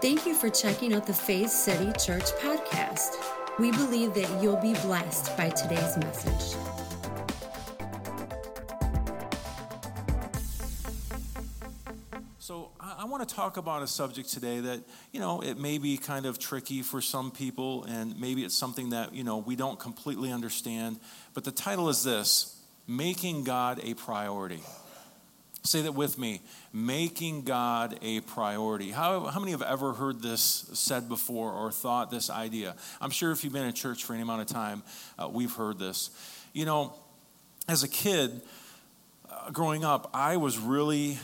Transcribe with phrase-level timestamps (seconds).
[0.00, 3.16] Thank you for checking out the Faith City Church podcast.
[3.58, 6.56] We believe that you'll be blessed by today's message.
[12.38, 14.80] So, I, want to talk about a subject today that,
[15.12, 18.90] you know, it may be kind of tricky for some people, and maybe it's something
[18.90, 20.98] that, you know, we don't completely understand.
[21.34, 22.58] But the title is this
[22.88, 24.62] Making God a Priority.
[25.62, 26.40] Say that with me
[26.72, 28.90] making God a priority.
[28.90, 32.74] How, how many have ever heard this said before or thought this idea?
[33.00, 34.82] I'm sure if you've been in church for any amount of time,
[35.18, 36.10] uh, we've heard this.
[36.54, 36.94] You know,
[37.68, 38.40] as a kid,
[39.30, 41.18] uh, growing up, I was really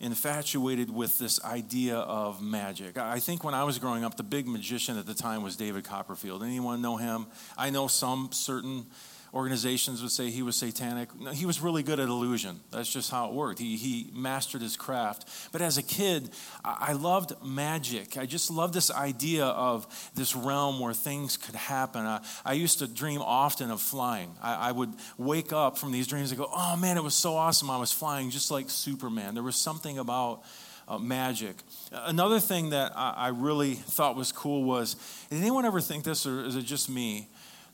[0.00, 2.96] infatuated with this idea of magic.
[2.96, 5.84] I think when I was growing up, the big magician at the time was David
[5.84, 6.42] Copperfield.
[6.42, 7.26] Anyone know him?
[7.58, 8.86] I know some certain
[9.32, 11.08] organizations would say he was satanic.
[11.18, 12.60] No, he was really good at illusion.
[12.70, 13.60] That's just how it worked.
[13.60, 15.28] He, he mastered his craft.
[15.52, 16.30] But as a kid,
[16.64, 18.16] I loved magic.
[18.16, 22.04] I just loved this idea of this realm where things could happen.
[22.04, 24.34] I, I used to dream often of flying.
[24.42, 27.36] I, I would wake up from these dreams and go, oh man, it was so
[27.36, 27.70] awesome.
[27.70, 29.34] I was flying just like Superman.
[29.34, 30.42] There was something about
[30.88, 31.54] uh, magic.
[31.92, 34.96] Another thing that I, I really thought was cool was
[35.30, 37.28] did anyone ever think this, or is it just me?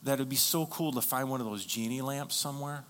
[0.07, 2.85] That it'd be so cool to find one of those genie lamps somewhere.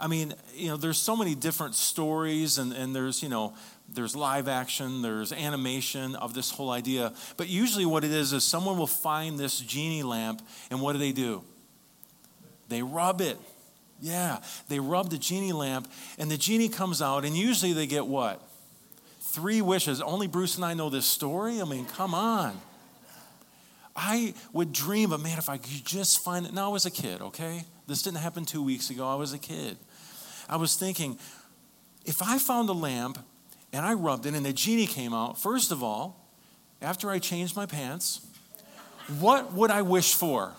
[0.00, 3.54] I mean, you know, there's so many different stories, and, and there's, you know,
[3.88, 7.12] there's live action, there's animation of this whole idea.
[7.36, 10.98] But usually, what it is is someone will find this genie lamp, and what do
[10.98, 11.44] they do?
[12.68, 13.38] They rub it.
[14.00, 18.06] Yeah, they rub the genie lamp, and the genie comes out, and usually they get
[18.06, 18.42] what?
[19.20, 20.00] Three wishes.
[20.00, 21.60] Only Bruce and I know this story.
[21.60, 22.60] I mean, come on.
[23.96, 26.52] I would dream of, man, if I could just find it.
[26.52, 27.64] Now, I was a kid, okay?
[27.86, 29.06] This didn't happen two weeks ago.
[29.06, 29.76] I was a kid.
[30.48, 31.18] I was thinking,
[32.04, 33.18] if I found a lamp
[33.72, 36.28] and I rubbed it and the genie came out, first of all,
[36.82, 38.26] after I changed my pants,
[39.20, 40.52] what would I wish for?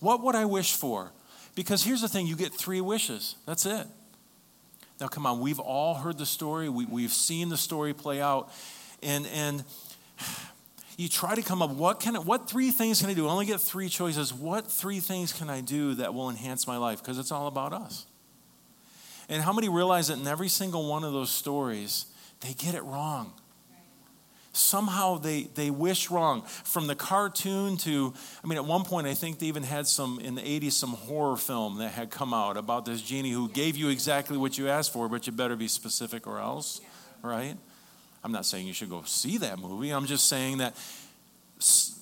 [0.00, 1.12] What would I wish for?
[1.54, 3.36] Because here's the thing you get three wishes.
[3.46, 3.86] That's it.
[5.00, 8.50] Now, come on, we've all heard the story, we, we've seen the story play out.
[9.02, 9.64] And, and
[10.96, 13.26] you try to come up what can what three things can I do?
[13.26, 14.32] I only get three choices.
[14.32, 17.00] What three things can I do that will enhance my life?
[17.00, 18.06] Because it's all about us.
[19.28, 22.06] And how many realize that in every single one of those stories,
[22.40, 23.32] they get it wrong?
[24.52, 26.42] Somehow they, they wish wrong.
[26.42, 30.20] From the cartoon to, I mean, at one point, I think they even had some,
[30.20, 33.76] in the 80s, some horror film that had come out about this genie who gave
[33.76, 36.80] you exactly what you asked for, but you better be specific or else,
[37.20, 37.56] right?
[38.24, 39.90] I'm not saying you should go see that movie.
[39.90, 40.74] I'm just saying that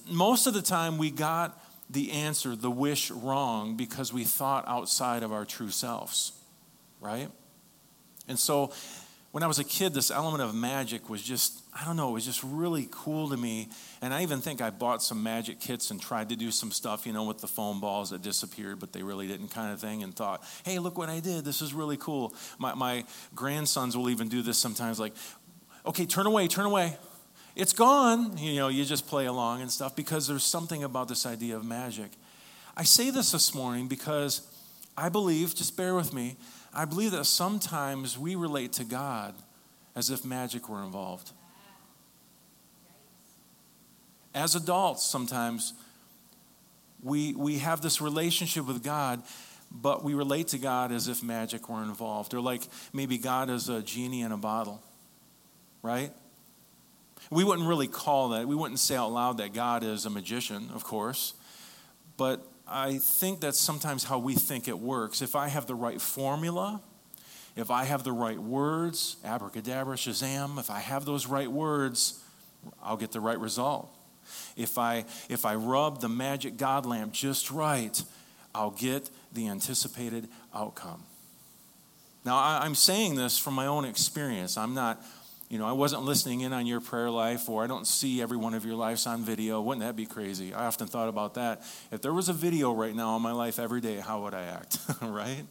[0.08, 1.60] most of the time we got
[1.90, 6.32] the answer, the wish, wrong because we thought outside of our true selves,
[7.00, 7.28] right?
[8.28, 8.72] And so
[9.32, 12.12] when I was a kid, this element of magic was just, I don't know, it
[12.12, 13.70] was just really cool to me.
[14.02, 17.06] And I even think I bought some magic kits and tried to do some stuff,
[17.06, 20.02] you know, with the foam balls that disappeared, but they really didn't, kind of thing,
[20.02, 21.46] and thought, hey, look what I did.
[21.46, 22.34] This is really cool.
[22.58, 23.04] My, my
[23.34, 25.14] grandsons will even do this sometimes, like,
[25.86, 26.96] okay, turn away, turn away.
[27.54, 28.38] It's gone.
[28.38, 31.64] You know, you just play along and stuff because there's something about this idea of
[31.64, 32.10] magic.
[32.76, 34.46] I say this this morning because
[34.96, 36.36] I believe, just bear with me,
[36.72, 39.34] I believe that sometimes we relate to God
[39.94, 41.32] as if magic were involved.
[44.34, 45.74] As adults, sometimes
[47.02, 49.22] we, we have this relationship with God,
[49.70, 52.32] but we relate to God as if magic were involved.
[52.32, 52.62] Or like
[52.94, 54.82] maybe God is a genie in a bottle
[55.82, 56.12] right?
[57.30, 60.70] We wouldn't really call that, we wouldn't say out loud that God is a magician,
[60.74, 61.34] of course,
[62.16, 65.22] but I think that's sometimes how we think it works.
[65.22, 66.80] If I have the right formula,
[67.56, 72.22] if I have the right words, abracadabra, shazam, if I have those right words,
[72.82, 73.94] I'll get the right result.
[74.56, 78.02] If I if I rub the magic God lamp just right,
[78.54, 81.02] I'll get the anticipated outcome.
[82.24, 84.56] Now, I, am saying this from my own experience.
[84.56, 85.02] I'm not
[85.52, 88.38] you know, I wasn't listening in on your prayer life, or I don't see every
[88.38, 89.60] one of your lives on video.
[89.60, 90.54] Wouldn't that be crazy?
[90.54, 91.60] I often thought about that.
[91.90, 94.44] If there was a video right now in my life every day, how would I
[94.44, 95.44] act, right?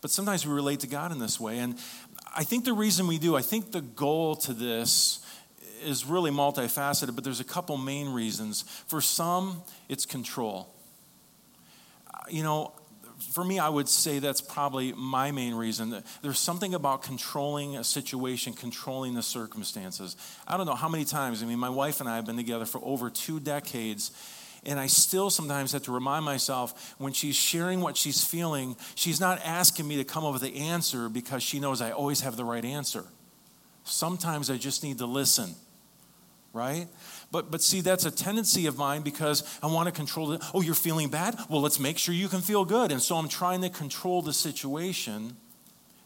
[0.00, 1.58] But sometimes we relate to God in this way.
[1.58, 1.78] And
[2.34, 5.24] I think the reason we do, I think the goal to this
[5.84, 8.62] is really multifaceted, but there's a couple main reasons.
[8.88, 10.74] For some, it's control.
[12.28, 12.72] You know,
[13.32, 16.02] for me, I would say that's probably my main reason.
[16.22, 20.16] There's something about controlling a situation, controlling the circumstances.
[20.46, 22.64] I don't know how many times, I mean, my wife and I have been together
[22.64, 24.10] for over two decades,
[24.64, 29.20] and I still sometimes have to remind myself when she's sharing what she's feeling, she's
[29.20, 32.36] not asking me to come up with the answer because she knows I always have
[32.36, 33.04] the right answer,
[33.84, 35.54] Sometimes I just need to listen,
[36.52, 36.86] right?
[37.32, 40.42] But, but see, that's a tendency of mine because I want to control it.
[40.52, 41.36] Oh, you're feeling bad?
[41.48, 42.92] Well, let's make sure you can feel good.
[42.92, 45.34] And so I'm trying to control the situation.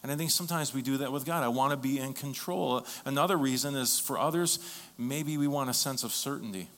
[0.05, 1.43] And I think sometimes we do that with God.
[1.43, 2.87] I want to be in control.
[3.05, 4.61] Another reason is for others,
[4.97, 6.69] maybe we want a sense of certainty.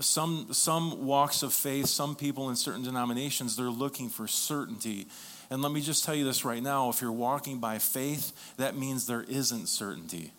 [0.00, 5.06] Some, some walks of faith, some people in certain denominations, they're looking for certainty.
[5.50, 8.74] And let me just tell you this right now if you're walking by faith, that
[8.74, 10.32] means there isn't certainty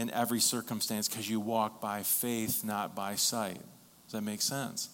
[0.00, 3.60] in every circumstance because you walk by faith, not by sight.
[4.06, 4.88] Does that make sense?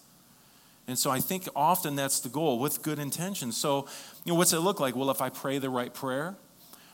[0.88, 3.56] And so I think often that's the goal with good intentions.
[3.56, 3.86] So,
[4.24, 4.96] you know, what's it look like?
[4.96, 6.34] Well, if I pray the right prayer,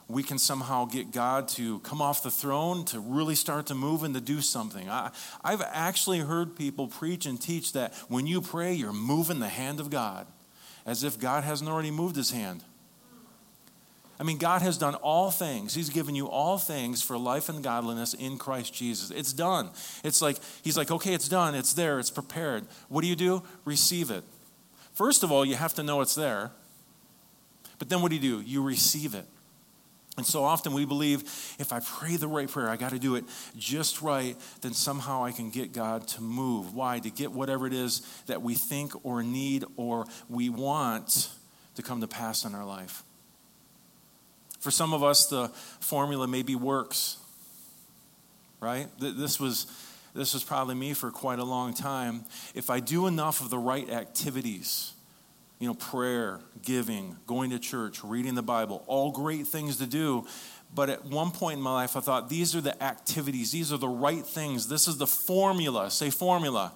[0.09, 4.03] we can somehow get God to come off the throne, to really start to move
[4.03, 4.91] and to do something.
[4.91, 5.11] I,
[5.43, 9.81] have actually heard people preach and teach that when you pray, you're moving the hand
[9.81, 10.27] of God,
[10.85, 12.63] as if God hasn't already moved his hand.
[14.23, 15.75] I mean, God has done all things.
[15.75, 19.11] He's given you all things for life and godliness in Christ Jesus.
[19.11, 19.71] It's done.
[20.05, 21.57] It's like, He's like, okay, it's done.
[21.57, 21.99] It's there.
[21.99, 22.65] It's prepared.
[22.89, 23.43] What do you do?
[23.65, 24.23] Receive it.
[24.95, 26.53] First of all, you have to know it's there.
[27.81, 28.41] But then what do you do?
[28.49, 29.25] You receive it.
[30.17, 31.23] And so often we believe
[31.59, 33.25] if I pray the right prayer, I got to do it
[33.59, 36.75] just right, then somehow I can get God to move.
[36.77, 37.01] Why?
[37.01, 41.29] To get whatever it is that we think or need or we want
[41.75, 43.03] to come to pass in our life.
[44.63, 45.49] For some of us, the
[45.81, 47.17] formula maybe works,
[48.61, 48.87] right?
[49.01, 49.67] This was,
[50.15, 52.25] this was probably me for quite a long time.
[52.55, 54.93] If I do enough of the right activities,
[55.59, 60.29] you know, prayer, giving, going to church, reading the Bible, all great things to do.
[60.73, 63.79] But at one point in my life, I thought these are the activities, these are
[63.79, 64.69] the right things.
[64.69, 65.91] This is the formula.
[65.91, 66.73] Say formula.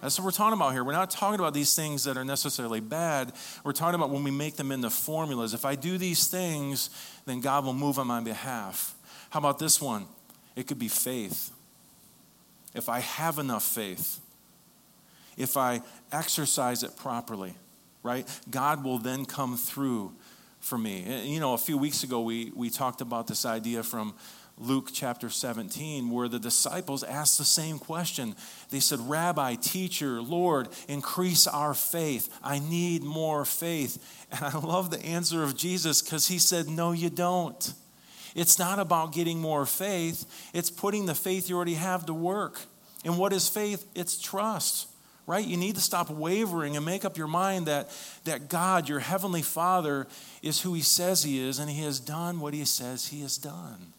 [0.00, 0.84] That's what we're talking about here.
[0.84, 3.32] We're not talking about these things that are necessarily bad.
[3.64, 5.54] We're talking about when we make them into formulas.
[5.54, 6.90] If I do these things,
[7.26, 8.94] then God will move on my behalf.
[9.30, 10.06] How about this one?
[10.54, 11.50] It could be faith.
[12.74, 14.20] If I have enough faith,
[15.36, 17.54] if I exercise it properly,
[18.02, 20.12] right, God will then come through
[20.60, 21.24] for me.
[21.24, 24.14] You know, a few weeks ago, we, we talked about this idea from
[24.60, 28.34] Luke chapter 17, where the disciples asked the same question.
[28.70, 32.28] They said, Rabbi, teacher, Lord, increase our faith.
[32.42, 34.24] I need more faith.
[34.30, 37.72] And I love the answer of Jesus because he said, No, you don't.
[38.34, 42.60] It's not about getting more faith, it's putting the faith you already have to work.
[43.04, 43.86] And what is faith?
[43.94, 44.88] It's trust
[45.28, 45.46] right?
[45.46, 47.90] You need to stop wavering and make up your mind that,
[48.24, 50.06] that God, your heavenly Father,
[50.40, 53.36] is who He says He is, and He has done what He says He has
[53.36, 53.92] done.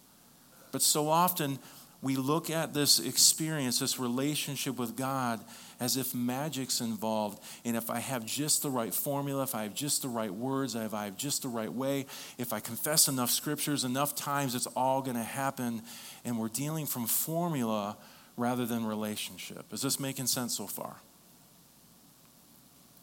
[0.71, 1.59] But so often
[2.01, 5.41] we look at this experience, this relationship with God,
[5.79, 7.41] as if magic's involved.
[7.65, 10.75] And if I have just the right formula, if I have just the right words,
[10.75, 12.05] if I have just the right way,
[12.37, 15.81] if I confess enough scriptures enough times, it's all going to happen.
[16.23, 17.97] And we're dealing from formula
[18.37, 19.65] rather than relationship.
[19.73, 20.97] Is this making sense so far?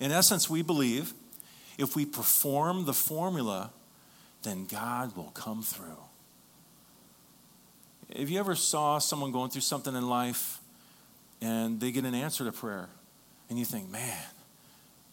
[0.01, 1.13] In essence, we believe
[1.79, 3.71] if we perform the formula,
[4.43, 6.06] then God will come through.
[8.19, 10.59] Have you ever saw someone going through something in life
[11.41, 12.89] and they get an answer to prayer
[13.51, 14.23] and you think, man,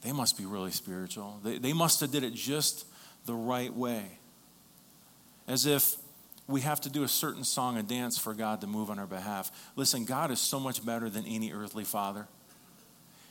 [0.02, 1.40] they must be really spiritual.
[1.44, 2.86] They, they must have did it just
[3.26, 4.04] the right way.
[5.48, 5.96] As if
[6.48, 9.08] we have to do a certain song and dance for God to move on our
[9.08, 9.52] behalf.
[9.76, 12.28] Listen, God is so much better than any earthly father.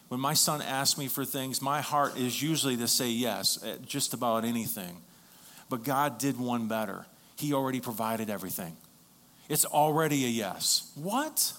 [0.08, 3.82] When my son asks me for things, my heart is usually to say yes at
[3.82, 4.98] just about anything.
[5.68, 7.06] But God did one better.
[7.36, 8.76] He already provided everything.
[9.52, 10.90] It's already a yes.
[10.94, 11.52] What?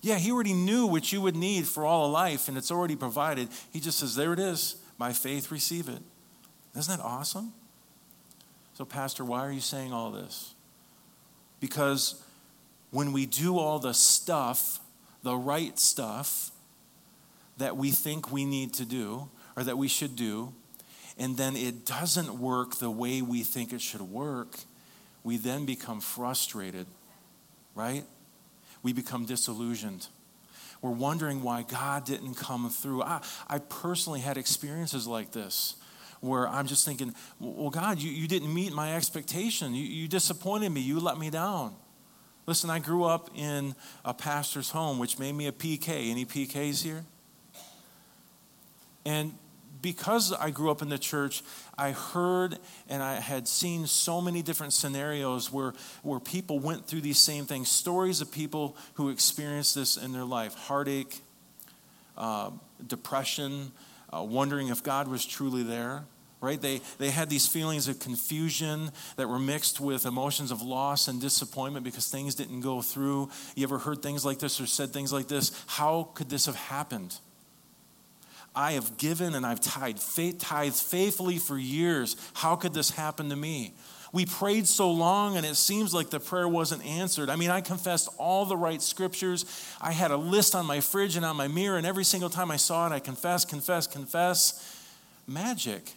[0.00, 2.96] Yeah, he already knew what you would need for all of life, and it's already
[2.96, 3.48] provided.
[3.72, 4.74] He just says, There it is.
[4.98, 6.00] By faith, receive it.
[6.76, 7.52] Isn't that awesome?
[8.74, 10.54] So, Pastor, why are you saying all this?
[11.60, 12.20] Because
[12.90, 14.80] when we do all the stuff,
[15.22, 16.50] the right stuff
[17.56, 20.54] that we think we need to do or that we should do,
[21.16, 24.58] and then it doesn't work the way we think it should work,
[25.22, 26.88] we then become frustrated
[27.74, 28.04] right?
[28.82, 30.08] We become disillusioned.
[30.80, 33.02] We're wondering why God didn't come through.
[33.02, 35.76] I, I personally had experiences like this
[36.20, 39.74] where I'm just thinking, well, God, you, you didn't meet my expectation.
[39.74, 40.80] You, you disappointed me.
[40.80, 41.74] You let me down.
[42.46, 43.74] Listen, I grew up in
[44.04, 46.10] a pastor's home, which made me a PK.
[46.10, 47.04] Any PKs here?
[49.04, 49.34] And
[49.82, 51.42] because I grew up in the church,
[51.76, 52.58] I heard
[52.88, 57.44] and I had seen so many different scenarios where, where people went through these same
[57.44, 61.20] things, stories of people who experienced this in their life heartache,
[62.16, 62.50] uh,
[62.86, 63.72] depression,
[64.12, 66.04] uh, wondering if God was truly there.
[66.42, 66.60] right?
[66.60, 71.20] They, they had these feelings of confusion that were mixed with emotions of loss and
[71.20, 73.30] disappointment because things didn't go through.
[73.54, 75.52] You ever heard things like this or said things like this?
[75.66, 77.16] How could this have happened?
[78.54, 82.16] I have given and I've tithed, faith, faithfully for years.
[82.34, 83.74] How could this happen to me?
[84.12, 87.30] We prayed so long and it seems like the prayer wasn't answered.
[87.30, 89.46] I mean, I confessed all the right scriptures.
[89.80, 92.50] I had a list on my fridge and on my mirror, and every single time
[92.50, 94.78] I saw it, I confess, confess, confess.
[95.26, 95.94] Magic.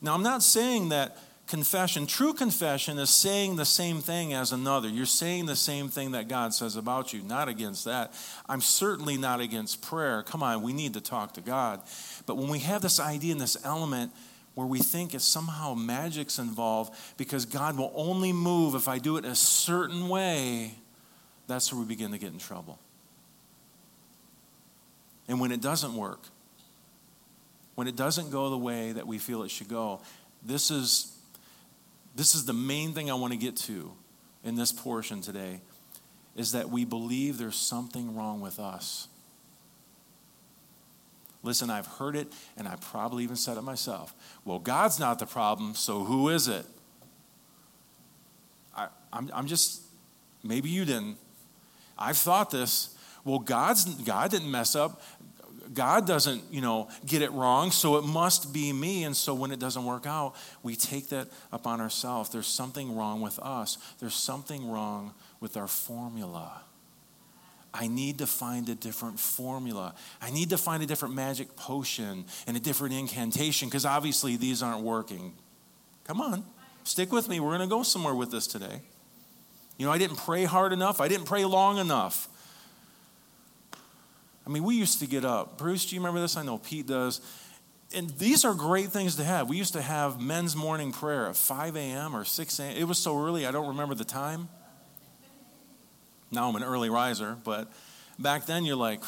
[0.00, 1.18] Now, I'm not saying that
[1.50, 4.88] confession, true confession, is saying the same thing as another.
[4.88, 8.14] You're saying the same thing that God says about you, not against that.
[8.48, 10.22] I'm certainly not against prayer.
[10.22, 11.82] Come on, we need to talk to God.
[12.24, 14.12] But when we have this idea and this element,
[14.54, 19.16] where we think it's somehow magic's involved because God will only move if I do
[19.16, 20.74] it a certain way,
[21.46, 22.78] that's where we begin to get in trouble.
[25.28, 26.20] And when it doesn't work,
[27.74, 30.00] when it doesn't go the way that we feel it should go,
[30.44, 31.16] this is,
[32.14, 33.92] this is the main thing I want to get to
[34.44, 35.60] in this portion today
[36.36, 39.08] is that we believe there's something wrong with us.
[41.42, 44.14] Listen, I've heard it and I probably even said it myself.
[44.44, 46.66] Well, God's not the problem, so who is it?
[48.76, 49.82] I, I'm, I'm just,
[50.42, 51.16] maybe you didn't.
[51.98, 52.96] I've thought this.
[53.24, 55.02] Well, God's, God didn't mess up.
[55.72, 59.04] God doesn't, you know, get it wrong, so it must be me.
[59.04, 62.30] And so when it doesn't work out, we take that upon ourselves.
[62.30, 63.78] There's something wrong with us.
[64.00, 66.62] There's something wrong with our formula.
[67.72, 69.94] I need to find a different formula.
[70.20, 74.62] I need to find a different magic potion and a different incantation because obviously these
[74.62, 75.34] aren't working.
[76.04, 76.44] Come on,
[76.82, 77.38] stick with me.
[77.38, 78.80] We're going to go somewhere with this today.
[79.78, 82.28] You know, I didn't pray hard enough, I didn't pray long enough.
[84.46, 85.58] I mean, we used to get up.
[85.58, 86.36] Bruce, do you remember this?
[86.36, 87.20] I know Pete does.
[87.94, 89.48] And these are great things to have.
[89.48, 92.14] We used to have men's morning prayer at 5 a.m.
[92.14, 92.76] or 6 a.m.
[92.76, 94.48] It was so early, I don't remember the time.
[96.30, 97.70] Now I'm an early riser, but
[98.18, 99.02] back then you're like,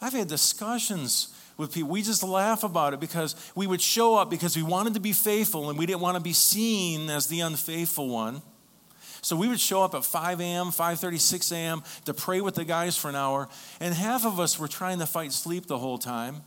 [0.00, 1.90] I've had discussions with people.
[1.90, 5.12] We just laugh about it because we would show up because we wanted to be
[5.12, 8.42] faithful and we didn't want to be seen as the unfaithful one.
[9.22, 11.82] So we would show up at 5 a.m., 5:30, 6 a.m.
[12.04, 13.48] to pray with the guys for an hour,
[13.80, 16.42] and half of us were trying to fight sleep the whole time.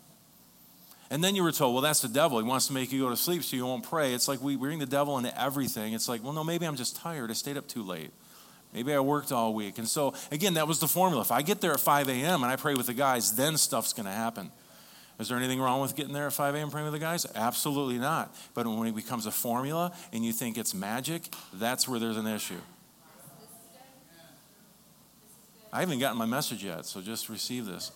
[1.10, 2.40] And then you were told, well, that's the devil.
[2.40, 4.14] He wants to make you go to sleep so you won't pray.
[4.14, 5.94] It's like we bring the devil into everything.
[5.94, 7.30] It's like, well, no, maybe I'm just tired.
[7.30, 8.12] I stayed up too late.
[8.74, 9.78] Maybe I worked all week.
[9.78, 11.22] And so, again, that was the formula.
[11.22, 12.44] If I get there at 5 a.m.
[12.44, 14.52] and I pray with the guys, then stuff's going to happen.
[15.18, 16.70] Is there anything wrong with getting there at 5 a.m.
[16.70, 17.26] praying with the guys?
[17.36, 18.36] Absolutely not.
[18.54, 22.28] But when it becomes a formula and you think it's magic, that's where there's an
[22.28, 22.60] issue.
[25.72, 27.92] I haven't gotten my message yet, so just receive this.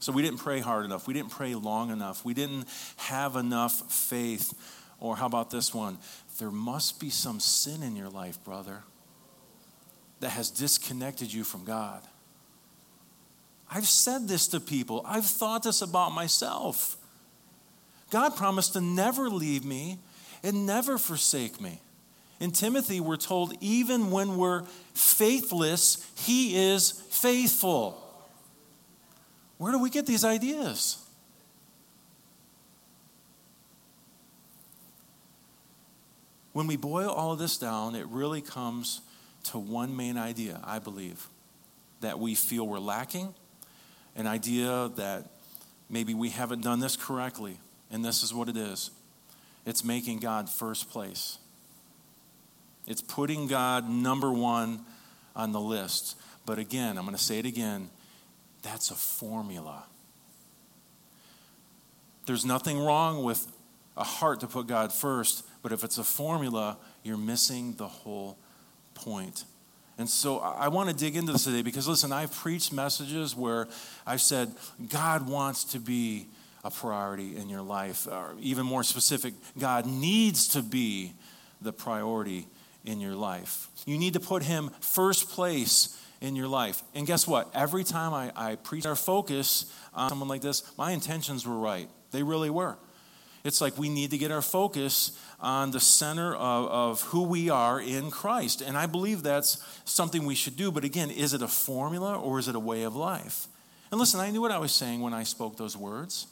[0.00, 1.06] So we didn't pray hard enough.
[1.06, 2.24] We didn't pray long enough.
[2.24, 4.52] We didn't have enough faith.
[4.98, 5.98] Or how about this one?
[6.38, 8.82] There must be some sin in your life, brother,
[10.20, 12.02] that has disconnected you from God.
[13.74, 16.96] I've said this to people, I've thought this about myself.
[18.10, 19.98] God promised to never leave me
[20.42, 21.80] and never forsake me.
[22.38, 27.98] In Timothy, we're told even when we're faithless, he is faithful.
[29.56, 30.98] Where do we get these ideas?
[36.52, 39.00] When we boil all of this down, it really comes
[39.44, 41.26] to one main idea, I believe,
[42.00, 43.34] that we feel we're lacking,
[44.16, 45.30] an idea that
[45.88, 47.58] maybe we haven't done this correctly,
[47.90, 48.90] and this is what it is
[49.64, 51.38] it's making God first place.
[52.86, 54.80] It's putting God number one
[55.36, 56.16] on the list.
[56.44, 57.90] But again, I'm going to say it again
[58.62, 59.84] that's a formula.
[62.26, 63.44] There's nothing wrong with
[63.96, 68.38] a heart to put God first, but if it's a formula, you're missing the whole
[68.94, 69.44] point.
[70.02, 73.68] And so I want to dig into this today because, listen, I've preached messages where
[74.04, 74.52] I've said
[74.88, 76.26] God wants to be
[76.64, 78.08] a priority in your life.
[78.08, 81.12] Or even more specific, God needs to be
[81.60, 82.48] the priority
[82.84, 83.68] in your life.
[83.86, 86.82] You need to put Him first place in your life.
[86.96, 87.48] And guess what?
[87.54, 91.88] Every time I, I preach our focus on someone like this, my intentions were right.
[92.10, 92.76] They really were.
[93.44, 97.50] It's like we need to get our focus on the center of, of who we
[97.50, 98.60] are in Christ.
[98.60, 100.70] And I believe that's something we should do.
[100.70, 103.48] But again, is it a formula or is it a way of life?
[103.90, 106.28] And listen, I knew what I was saying when I spoke those words.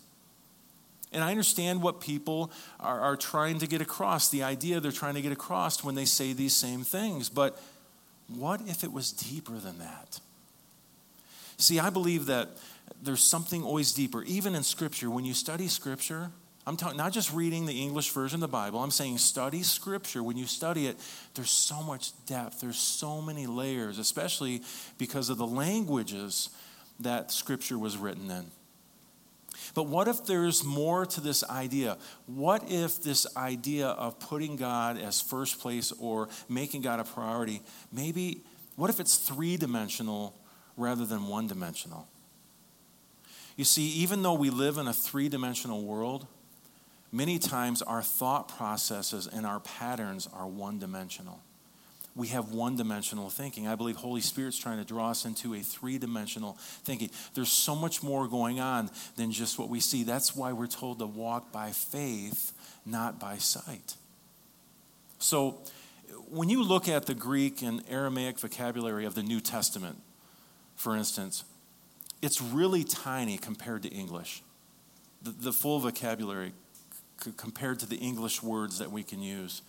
[1.13, 5.15] And I understand what people are, are trying to get across, the idea they're trying
[5.15, 7.29] to get across when they say these same things.
[7.29, 7.61] But
[8.29, 10.21] what if it was deeper than that?
[11.59, 12.51] See, I believe that
[13.03, 15.11] there's something always deeper, even in Scripture.
[15.11, 16.31] When you study Scripture,
[16.67, 20.23] I'm talking not just reading the English version of the Bible, I'm saying study Scripture.
[20.23, 20.99] When you study it,
[21.35, 24.63] there's so much depth, there's so many layers, especially
[24.99, 26.51] because of the languages
[27.01, 28.51] that Scripture was written in.
[29.75, 31.97] But what if there's more to this idea?
[32.27, 37.63] What if this idea of putting God as first place or making God a priority,
[37.93, 38.43] maybe,
[38.77, 40.35] what if it's three dimensional
[40.77, 42.09] rather than one dimensional?
[43.57, 46.27] You see, even though we live in a three dimensional world,
[47.13, 51.41] many times our thought processes and our patterns are one dimensional
[52.17, 53.69] we have one dimensional thinking.
[53.69, 57.11] I believe Holy Spirit's trying to draw us into a three dimensional thinking.
[57.35, 60.03] There's so much more going on than just what we see.
[60.03, 62.53] That's why we're told to walk by faith,
[62.85, 63.95] not by sight.
[65.19, 65.59] So,
[66.29, 69.99] when you look at the Greek and Aramaic vocabulary of the New Testament,
[70.77, 71.45] for instance,
[72.23, 74.43] it's really tiny compared to English.
[75.23, 76.53] The, the full vocabulary
[77.37, 79.63] compared to the English words that we can use.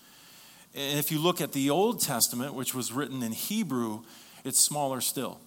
[0.73, 4.03] And if you look at the Old Testament, which was written in Hebrew,
[4.43, 5.39] it's smaller still.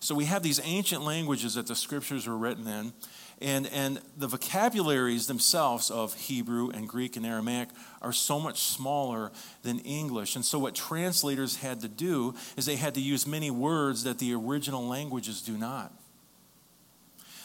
[0.00, 2.92] So we have these ancient languages that the scriptures were written in,
[3.40, 7.68] and, and the vocabularies themselves of Hebrew and Greek and Aramaic
[8.00, 9.30] are so much smaller
[9.62, 10.36] than English.
[10.36, 14.18] And so what translators had to do is they had to use many words that
[14.18, 15.92] the original languages do not.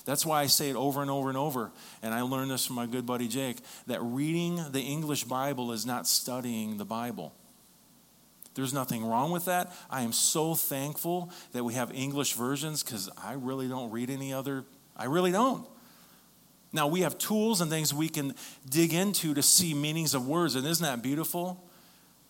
[0.08, 1.70] That's why I say it over and over and over.
[2.02, 5.86] And I learned this from my good buddy Jake that reading the English Bible is
[5.86, 7.34] not studying the Bible.
[8.56, 9.74] There's nothing wrong with that.
[9.90, 14.32] I am so thankful that we have English versions because I really don't read any
[14.32, 14.64] other.
[14.96, 15.68] I really don't.
[16.72, 18.34] Now, we have tools and things we can
[18.70, 21.68] dig into to see meanings of words, and isn't that beautiful?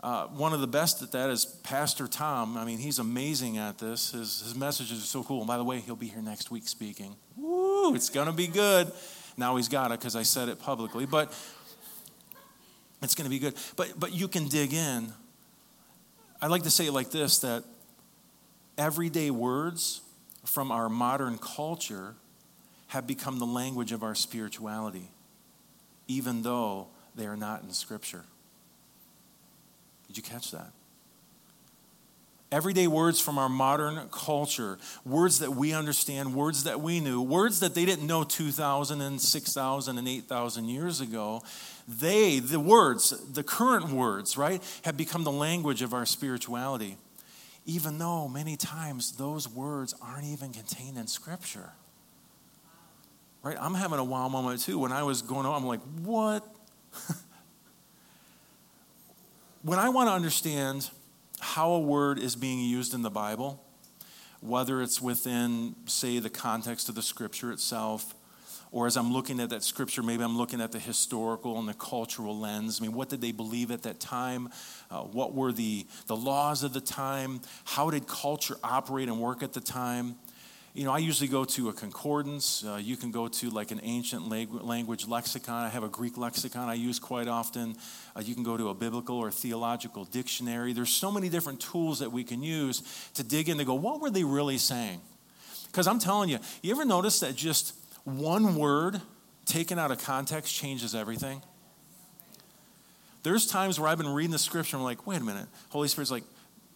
[0.01, 2.55] Uh, one of the best at that is Pastor Tom.
[2.55, 4.11] I mean, he's amazing at this.
[4.11, 5.39] His, his messages are so cool.
[5.39, 7.15] And by the way, he'll be here next week speaking.
[7.35, 8.91] Woo, it's going to be good.
[9.37, 11.33] Now he's got it because I said it publicly, but
[13.01, 13.55] it's going to be good.
[13.75, 15.13] But, but you can dig in.
[16.41, 17.63] I like to say it like this that
[18.77, 20.01] everyday words
[20.45, 22.15] from our modern culture
[22.87, 25.09] have become the language of our spirituality,
[26.07, 28.23] even though they are not in Scripture.
[30.07, 30.71] Did you catch that?
[32.49, 37.59] Everyday words from our modern culture, words that we understand, words that we knew, words
[37.59, 41.43] that they didn't know 2,000 and 6,000 and 8,000 years ago.
[41.89, 46.95] They, the words, the current words, right, have become the language of our spirituality,
[47.65, 51.71] even though many times those words aren't even contained in Scripture.
[53.43, 53.57] Right?
[53.59, 54.79] I'm having a wow moment too.
[54.79, 56.47] When I was going on, I'm like, what?
[59.63, 60.89] when I want to understand
[61.47, 63.63] how a word is being used in the Bible,
[64.41, 68.13] whether it's within, say, the context of the scripture itself,
[68.69, 71.73] or as I'm looking at that scripture, maybe I'm looking at the historical and the
[71.73, 72.81] cultural lens.
[72.81, 74.49] I mean, what did they believe at that time?
[74.91, 77.39] Uh, what were the, the laws of the time?
[77.63, 80.15] How did culture operate and work at the time?
[80.77, 82.63] You know, I usually go to a concordance.
[82.63, 85.65] Uh, you can go to like an ancient language lexicon.
[85.65, 87.75] I have a Greek lexicon I use quite often.
[88.15, 90.73] Uh, you can go to a biblical or theological dictionary.
[90.73, 92.83] There's so many different tools that we can use
[93.15, 95.01] to dig in to go, what were they really saying?
[95.65, 99.01] Because I'm telling you, you ever notice that just one word
[99.47, 101.41] taken out of context changes everything?
[103.23, 105.47] There's times where I've been reading the scripture and I'm like, wait a minute.
[105.69, 106.23] Holy Spirit's like,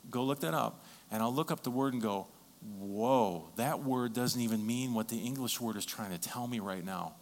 [0.10, 0.84] go look that up.
[1.12, 2.26] And I'll look up the word and go,
[2.62, 6.60] whoa, that word doesn't even mean what the English word is trying to tell me
[6.60, 7.15] right now.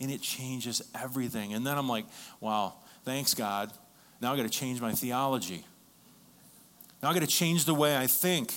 [0.00, 1.54] And it changes everything.
[1.54, 2.04] And then I'm like,
[2.40, 3.72] wow, thanks, God.
[4.20, 5.64] Now I got to change my theology.
[7.02, 8.52] Now I got to change the way I think.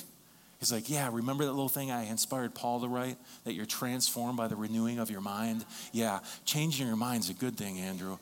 [0.60, 3.17] He's like, yeah, remember that little thing I inspired Paul to write?
[3.43, 5.65] That you're transformed by the renewing of your mind?
[5.91, 8.17] Yeah, changing your mind's a good thing, Andrew.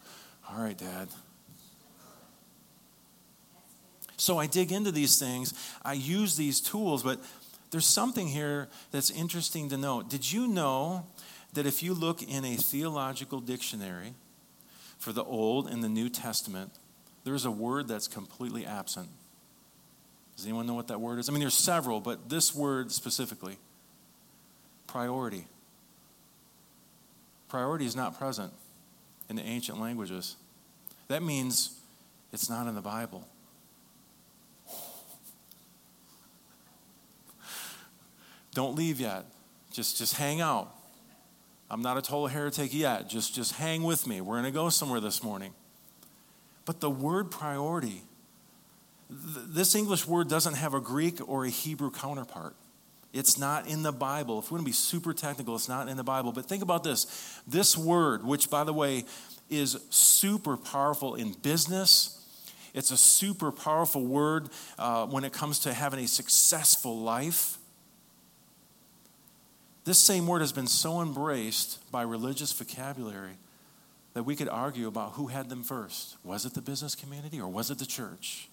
[0.50, 1.08] All right, Dad.
[4.18, 7.20] So I dig into these things, I use these tools, but
[7.72, 10.10] there's something here that's interesting to note.
[10.10, 11.06] Did you know
[11.54, 14.14] that if you look in a theological dictionary
[14.98, 16.72] for the Old and the New Testament,
[17.24, 19.10] there's a word that's completely absent?
[20.36, 21.30] Does anyone know what that word is?
[21.30, 23.58] I mean, there's several, but this word specifically
[24.88, 25.46] priority.
[27.50, 28.54] Priority is not present
[29.30, 30.36] in the ancient languages.
[31.08, 31.78] That means
[32.32, 33.28] it's not in the Bible.
[38.56, 39.26] Don't leave yet.
[39.72, 40.74] Just, just hang out.
[41.70, 43.10] I'm not a total heretic yet.
[43.10, 44.22] Just, just hang with me.
[44.22, 45.54] We're going to go somewhere this morning.
[46.64, 48.02] But the word priority,
[49.10, 52.56] th- this English word doesn't have a Greek or a Hebrew counterpart.
[53.12, 54.40] It's not in the Bible.
[54.40, 56.32] If we're going to be super technical, it's not in the Bible.
[56.32, 59.06] But think about this this word, which, by the way,
[59.50, 62.26] is super powerful in business,
[62.74, 67.58] it's a super powerful word uh, when it comes to having a successful life.
[69.86, 73.38] This same word has been so embraced by religious vocabulary
[74.16, 76.18] that we could argue about who had them first.
[76.24, 78.50] Was it the business community or was it the church?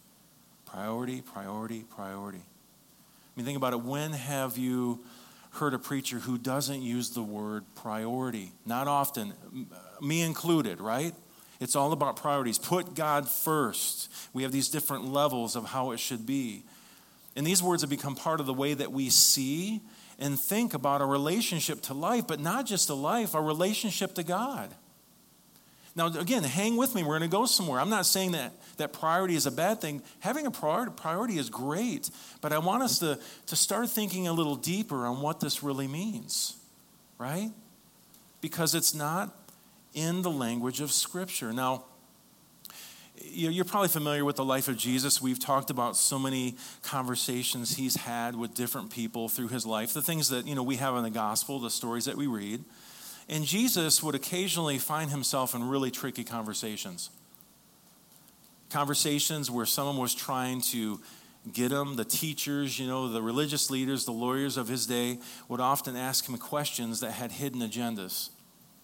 [0.66, 2.40] Priority, priority, priority.
[2.40, 3.80] I mean, think about it.
[3.80, 5.00] When have you
[5.52, 8.52] heard a preacher who doesn't use the word priority?
[8.66, 9.32] Not often,
[10.02, 11.14] me included, right?
[11.60, 12.58] It's all about priorities.
[12.58, 14.12] Put God first.
[14.34, 16.64] We have these different levels of how it should be.
[17.36, 19.80] And these words have become part of the way that we see
[20.22, 24.22] and think about our relationship to life, but not just to life, our relationship to
[24.22, 24.72] God.
[25.96, 27.02] Now, again, hang with me.
[27.02, 27.80] We're going to go somewhere.
[27.80, 30.00] I'm not saying that, that priority is a bad thing.
[30.20, 32.08] Having a priority, priority is great,
[32.40, 35.88] but I want us to, to start thinking a little deeper on what this really
[35.88, 36.56] means,
[37.18, 37.50] right?
[38.40, 39.36] Because it's not
[39.92, 41.52] in the language of Scripture.
[41.52, 41.84] Now,
[43.16, 45.20] you're probably familiar with the life of Jesus.
[45.20, 50.02] We've talked about so many conversations he's had with different people through his life, the
[50.02, 52.64] things that you know we have in the gospel, the stories that we read.
[53.28, 57.10] And Jesus would occasionally find himself in really tricky conversations.
[58.70, 61.00] Conversations where someone was trying to
[61.52, 65.60] get him, the teachers, you know, the religious leaders, the lawyers of his day would
[65.60, 68.30] often ask him questions that had hidden agendas.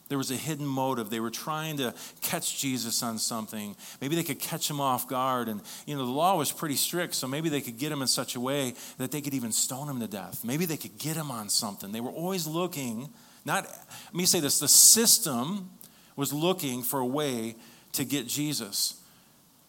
[0.09, 1.11] There was a hidden motive.
[1.11, 3.77] They were trying to catch Jesus on something.
[4.01, 5.49] Maybe they could catch him off guard.
[5.49, 8.09] And, you know, the law was pretty strict, so maybe they could get him in
[8.09, 10.45] such a way that they could even stone him to death.
[10.45, 11.93] Maybe they could get him on something.
[11.93, 13.11] They were always looking
[13.49, 15.71] not, let me say this the system
[16.17, 17.57] was looking for a way
[17.93, 18.98] to get Jesus.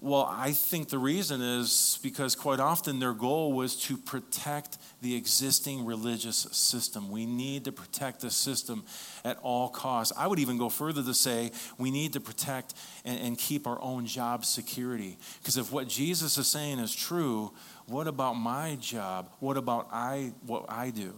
[0.02, 5.14] Well, I think the reason is because quite often their goal was to protect the
[5.14, 7.12] existing religious system.
[7.12, 8.86] We need to protect the system
[9.26, 10.18] at all costs.
[10.18, 13.82] I would even go further to say we need to protect and, and keep our
[13.82, 15.18] own job security.
[15.42, 17.52] Because if what Jesus is saying is true,
[17.86, 19.30] what about my job?
[19.42, 21.14] What about I what I do?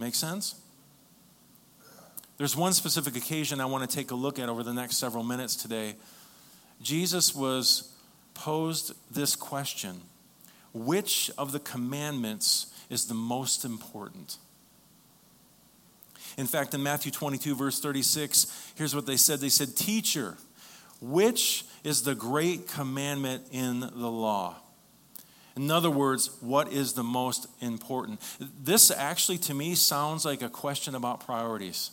[0.00, 0.56] Make sense?
[2.36, 5.22] There's one specific occasion I want to take a look at over the next several
[5.22, 5.94] minutes today.
[6.82, 7.93] Jesus was
[8.34, 10.02] posed this question
[10.72, 14.36] Which of the commandments is the most important?
[16.36, 20.36] In fact, in Matthew 22, verse 36, here's what they said They said, Teacher,
[21.00, 24.56] which is the great commandment in the law?
[25.56, 28.20] In other words, what is the most important?
[28.40, 31.92] This actually, to me, sounds like a question about priorities.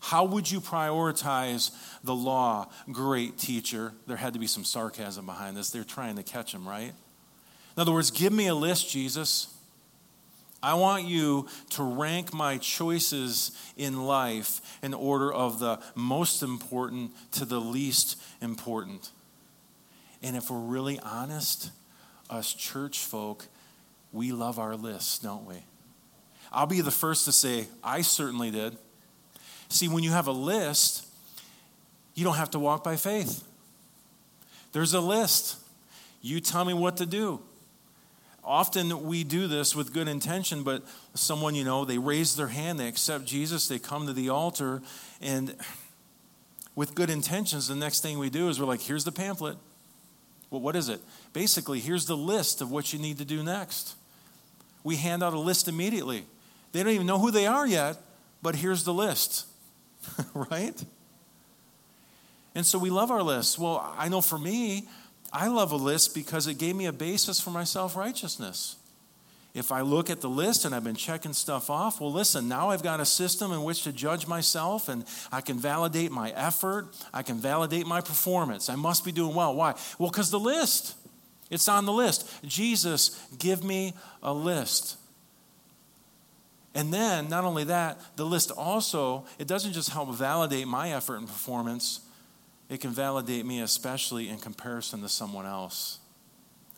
[0.00, 1.70] How would you prioritize
[2.04, 2.68] the law?
[2.92, 3.92] Great teacher.
[4.06, 5.70] There had to be some sarcasm behind this.
[5.70, 6.92] They're trying to catch him, right?
[7.76, 9.52] In other words, give me a list, Jesus.
[10.62, 17.12] I want you to rank my choices in life in order of the most important
[17.32, 19.10] to the least important.
[20.22, 21.70] And if we're really honest,
[22.30, 23.46] us church folk,
[24.12, 25.56] we love our lists, don't we?
[26.50, 28.76] I'll be the first to say, I certainly did.
[29.68, 31.06] See, when you have a list,
[32.14, 33.44] you don't have to walk by faith.
[34.72, 35.58] There's a list.
[36.22, 37.40] You tell me what to do.
[38.44, 42.78] Often we do this with good intention, but someone, you know, they raise their hand,
[42.78, 44.82] they accept Jesus, they come to the altar,
[45.20, 45.56] and
[46.76, 49.56] with good intentions, the next thing we do is we're like, here's the pamphlet.
[50.50, 51.00] Well, what is it?
[51.32, 53.96] Basically, here's the list of what you need to do next.
[54.84, 56.24] We hand out a list immediately.
[56.70, 57.96] They don't even know who they are yet,
[58.42, 59.46] but here's the list.
[60.34, 60.84] right?
[62.54, 63.58] And so we love our lists.
[63.58, 64.88] Well, I know for me,
[65.32, 68.76] I love a list because it gave me a basis for my self righteousness.
[69.54, 72.68] If I look at the list and I've been checking stuff off, well, listen, now
[72.68, 76.88] I've got a system in which to judge myself and I can validate my effort.
[77.12, 78.68] I can validate my performance.
[78.68, 79.54] I must be doing well.
[79.54, 79.74] Why?
[79.98, 80.94] Well, because the list,
[81.50, 82.28] it's on the list.
[82.44, 84.98] Jesus, give me a list.
[86.76, 91.16] And then, not only that, the list also, it doesn't just help validate my effort
[91.16, 92.00] and performance,
[92.68, 96.00] it can validate me especially in comparison to someone else.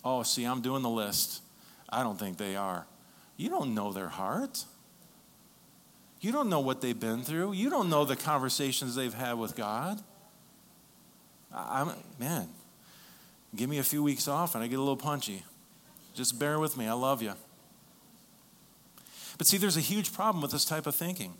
[0.04, 1.42] Oh, see, I'm doing the list.
[1.88, 2.86] I don't think they are.
[3.36, 4.64] You don't know their heart.
[6.20, 7.54] You don't know what they've been through.
[7.54, 10.00] You don't know the conversations they've had with God.
[11.52, 12.46] I'm, man,
[13.56, 15.42] give me a few weeks off and I get a little punchy.
[16.14, 16.86] Just bear with me.
[16.86, 17.32] I love you.
[19.38, 21.34] But see, there's a huge problem with this type of thinking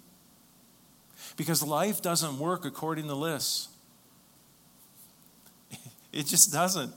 [1.36, 3.68] because life doesn't work according to lists.
[6.12, 6.92] It just doesn't.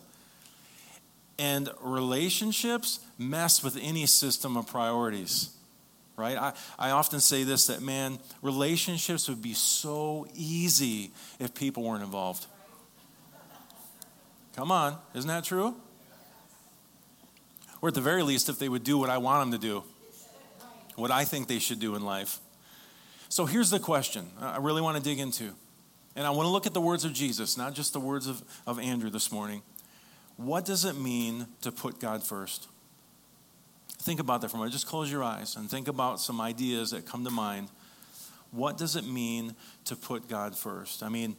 [1.38, 5.50] And relationships mess with any system of priorities,
[6.16, 6.38] right?
[6.38, 12.04] I, I often say this that, man, relationships would be so easy if people weren't
[12.04, 12.46] involved.
[14.56, 15.76] Come on, isn't that true?
[17.82, 19.84] Or at the very least, if they would do what I want them to do,
[21.02, 22.40] what I think they should do in life.
[23.28, 25.52] So here's the question I really want to dig into.
[26.16, 28.44] And I want to look at the words of Jesus, not just the words of,
[28.68, 29.64] of Andrew this morning.
[30.38, 32.68] What does it mean to put God first?
[34.00, 34.74] Think about that for a moment.
[34.74, 37.70] Just close your eyes and think about some ideas that come to mind.
[38.52, 41.02] What does it mean to put God first?
[41.02, 41.36] I mean,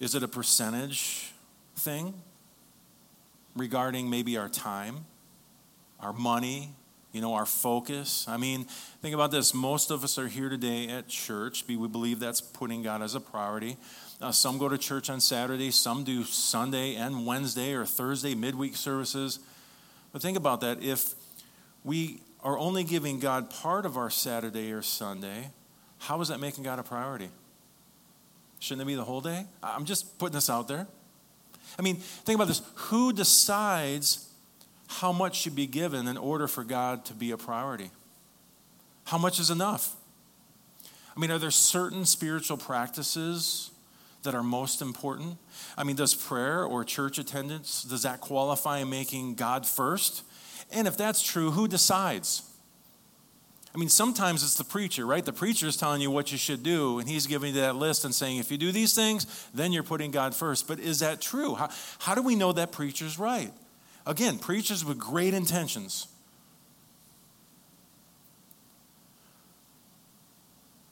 [0.00, 1.32] is it a percentage
[1.76, 2.14] thing
[3.54, 5.04] regarding maybe our time,
[6.00, 6.70] our money,
[7.14, 8.26] you know, our focus?
[8.28, 8.64] I mean,
[9.00, 9.54] think about this.
[9.54, 11.64] Most of us are here today at church.
[11.68, 13.76] We believe that's putting God as a priority.
[14.20, 18.76] Uh, some go to church on Saturday, some do Sunday and Wednesday or Thursday midweek
[18.76, 19.38] services.
[20.12, 20.82] But think about that.
[20.82, 21.14] If
[21.84, 25.50] we are only giving God part of our Saturday or Sunday,
[25.98, 27.28] how is that making God a priority?
[28.58, 29.46] Shouldn't it be the whole day?
[29.62, 30.88] I'm just putting this out there.
[31.78, 32.62] I mean, think about this.
[32.74, 34.28] Who decides
[34.86, 37.90] how much should be given in order for God to be a priority?
[39.04, 39.94] How much is enough?
[41.16, 43.70] I mean, are there certain spiritual practices
[44.22, 45.36] that are most important?
[45.76, 50.24] I mean, does prayer or church attendance, does that qualify in making God first?
[50.72, 52.42] And if that's true, who decides?
[53.74, 55.24] I mean, sometimes it's the preacher, right?
[55.24, 58.04] The preacher is telling you what you should do, and he's giving you that list
[58.04, 60.68] and saying, if you do these things, then you're putting God first.
[60.68, 61.54] But is that true?
[61.54, 63.52] How, how do we know that preacher's right?
[64.06, 66.08] Again, preachers with great intentions.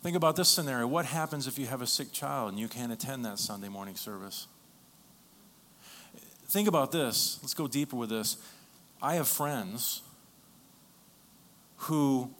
[0.02, 0.86] Think about this scenario.
[0.86, 3.94] What happens if you have a sick child and you can't attend that Sunday morning
[3.94, 4.48] service?
[6.46, 7.38] Think about this.
[7.40, 8.36] Let's go deeper with this.
[9.00, 10.02] I have friends
[11.76, 12.30] who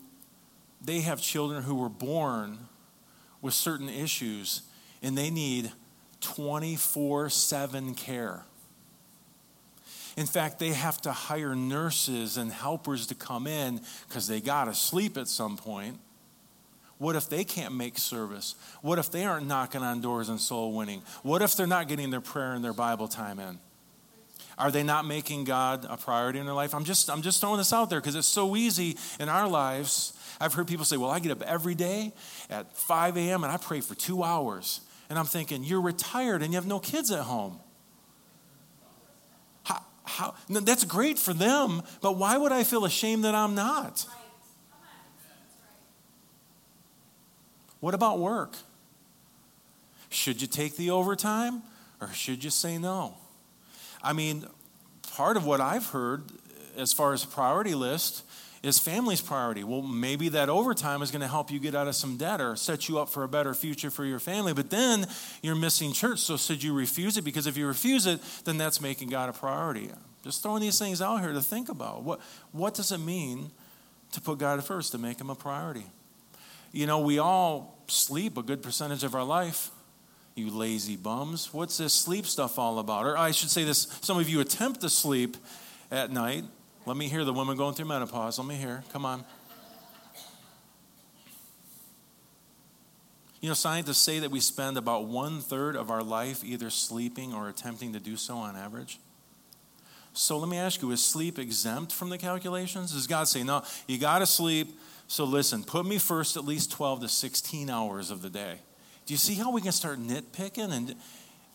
[0.84, 2.58] they have children who were born
[3.40, 4.62] with certain issues
[5.02, 5.72] and they need
[6.20, 8.44] 24 7 care.
[10.16, 14.66] In fact, they have to hire nurses and helpers to come in because they got
[14.66, 15.98] to sleep at some point.
[16.98, 18.54] What if they can't make service?
[18.80, 21.02] What if they aren't knocking on doors and soul winning?
[21.22, 23.58] What if they're not getting their prayer and their Bible time in?
[24.58, 26.74] Are they not making God a priority in their life?
[26.74, 30.12] I'm just, I'm just throwing this out there because it's so easy in our lives.
[30.40, 32.12] I've heard people say, Well, I get up every day
[32.50, 33.44] at 5 a.m.
[33.44, 34.80] and I pray for two hours.
[35.10, 37.58] And I'm thinking, You're retired and you have no kids at home.
[40.16, 44.04] How, that's great for them, but why would I feel ashamed that I'm not?
[47.80, 48.54] What about work?
[50.10, 51.62] Should you take the overtime
[51.98, 53.14] or should you say no?
[54.02, 54.46] I mean,
[55.16, 56.24] part of what I've heard
[56.76, 58.22] as far as priority list
[58.62, 59.64] is family's priority.
[59.64, 62.54] Well, maybe that overtime is going to help you get out of some debt or
[62.54, 64.52] set you up for a better future for your family.
[64.52, 65.06] But then
[65.42, 66.20] you're missing church.
[66.20, 67.22] So, should you refuse it?
[67.22, 69.90] Because if you refuse it, then that's making God a priority.
[70.22, 72.04] Just throwing these things out here to think about.
[72.04, 72.20] What,
[72.52, 73.50] what does it mean
[74.12, 75.86] to put God first, to make Him a priority?
[76.70, 79.70] You know, we all sleep a good percentage of our life
[80.34, 81.52] you lazy bums.
[81.52, 83.04] What's this sleep stuff all about?
[83.04, 85.36] Or I should say this some of you attempt to sleep
[85.90, 86.44] at night.
[86.84, 88.38] Let me hear the woman going through menopause.
[88.38, 88.82] Let me hear.
[88.92, 89.24] Come on.
[93.40, 97.34] You know, scientists say that we spend about one third of our life either sleeping
[97.34, 98.98] or attempting to do so on average.
[100.12, 102.92] So let me ask you is sleep exempt from the calculations?
[102.92, 104.78] Does God say, no, you got to sleep?
[105.06, 108.56] So listen, put me first at least 12 to 16 hours of the day.
[109.06, 110.72] Do you see how we can start nitpicking?
[110.72, 110.94] And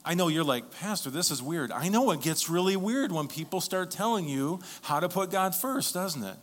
[0.08, 1.70] I know you're like, Pastor, this is weird.
[1.70, 5.54] I know it gets really weird when people start telling you how to put God
[5.54, 6.38] first, doesn't it?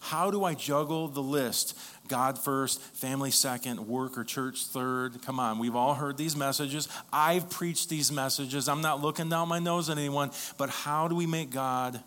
[0.00, 1.74] How do I juggle the list?
[2.06, 5.22] God first, family second, work or church third.
[5.22, 6.86] Come on, we've all heard these messages.
[7.14, 8.68] I've preached these messages.
[8.68, 11.98] I'm not looking down my nose at anyone, but how do we make God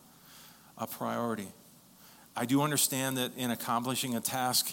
[0.78, 1.48] a priority?
[2.36, 4.72] I do understand that in accomplishing a task,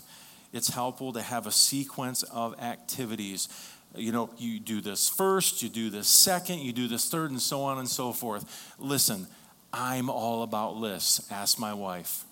[0.53, 3.49] it's helpful to have a sequence of activities.
[3.97, 7.41] You know, you do this first, you do this second, you do this third, and
[7.41, 8.75] so on and so forth.
[8.79, 9.27] Listen,
[9.73, 11.31] I'm all about lists.
[11.31, 12.25] Ask my wife.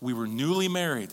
[0.00, 1.12] We were newly married.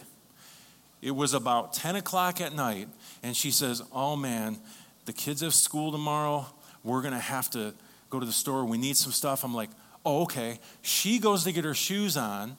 [1.02, 2.88] It was about 10 o'clock at night,
[3.21, 4.58] and she says, Oh man,
[5.06, 6.45] the kids have school tomorrow.
[6.84, 7.73] We're going to have to
[8.10, 8.65] go to the store.
[8.65, 9.43] We need some stuff.
[9.43, 9.69] I'm like,
[10.06, 10.60] Oh, okay.
[10.82, 12.56] She goes to get her shoes on.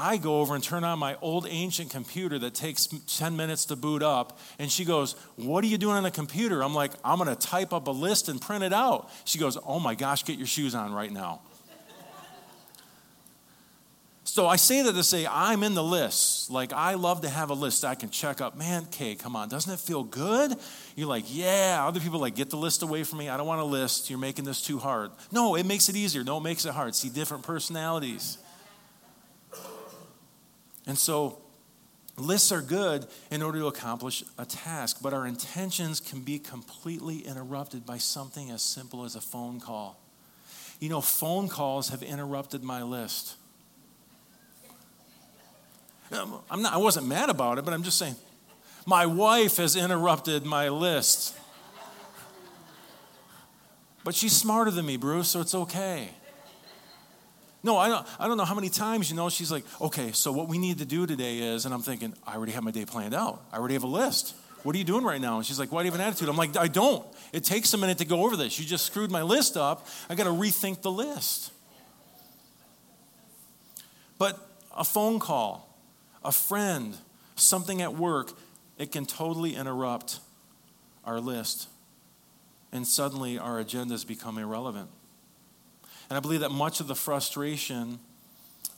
[0.00, 3.76] I go over and turn on my old ancient computer that takes 10 minutes to
[3.76, 4.38] boot up.
[4.58, 6.62] And she goes, What are you doing on the computer?
[6.62, 9.10] I'm like, I'm going to type up a list and print it out.
[9.24, 11.42] She goes, Oh my gosh, get your shoes on right now.
[14.24, 16.50] So I say that to say I'm in the list.
[16.50, 18.56] Like I love to have a list I can check up.
[18.56, 20.54] Man, Kay, come on, doesn't it feel good?
[20.94, 21.84] You're like, yeah.
[21.84, 23.28] Other people like, get the list away from me.
[23.28, 24.08] I don't want a list.
[24.08, 25.10] You're making this too hard.
[25.32, 26.22] No, it makes it easier.
[26.22, 26.94] No, it makes it hard.
[26.94, 28.38] See different personalities.
[30.90, 31.38] And so
[32.16, 37.18] lists are good in order to accomplish a task, but our intentions can be completely
[37.20, 40.00] interrupted by something as simple as a phone call.
[40.80, 43.36] You know, phone calls have interrupted my list.
[46.10, 48.16] Um, I'm not, I wasn't mad about it, but I'm just saying,
[48.84, 51.36] my wife has interrupted my list.
[54.02, 56.08] But she's smarter than me, Bruce, so it's okay.
[57.62, 60.32] No, I don't, I don't know how many times, you know, she's like, okay, so
[60.32, 62.86] what we need to do today is, and I'm thinking, I already have my day
[62.86, 63.42] planned out.
[63.52, 64.34] I already have a list.
[64.62, 65.36] What are you doing right now?
[65.36, 66.28] And she's like, why do you have an attitude?
[66.28, 67.06] I'm like, I don't.
[67.32, 68.58] It takes a minute to go over this.
[68.58, 69.86] You just screwed my list up.
[70.08, 71.52] I got to rethink the list.
[74.18, 74.38] But
[74.76, 75.74] a phone call,
[76.22, 76.94] a friend,
[77.36, 78.32] something at work,
[78.78, 80.20] it can totally interrupt
[81.04, 81.68] our list.
[82.72, 84.90] And suddenly our agendas become irrelevant.
[86.10, 87.98] And I believe that much of the frustration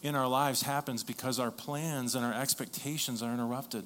[0.03, 3.85] in our lives happens because our plans and our expectations are interrupted.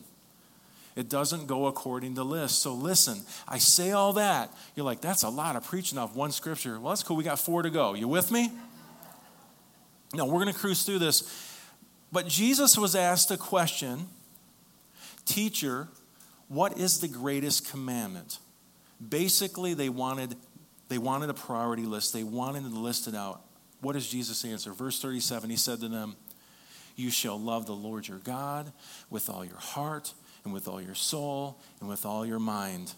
[0.97, 2.61] It doesn't go according to list.
[2.61, 4.53] So listen, I say all that.
[4.75, 6.81] You're like, that's a lot of preaching off one scripture.
[6.81, 7.17] Well, that's cool.
[7.17, 7.95] We got four to go.
[7.95, 8.51] You with me?
[10.15, 11.53] No, we're going to cruise through this.
[12.11, 14.09] But Jesus was asked a question
[15.27, 15.89] Teacher,
[16.49, 18.39] what is the greatest commandment?
[19.07, 20.37] Basically, they wanted,
[20.89, 22.13] they wanted a priority list.
[22.13, 23.43] They wanted to list it out.
[23.81, 24.73] What does Jesus answer?
[24.73, 26.17] Verse 37 He said to them,
[26.95, 28.73] You shall love the Lord your God
[29.11, 30.13] with all your heart,
[30.45, 32.93] and with all your soul, and with all your mind.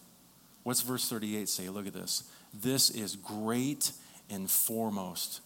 [0.62, 1.68] What's verse 38 say?
[1.68, 2.24] Look at this.
[2.52, 3.92] This is great
[4.28, 5.40] and foremost.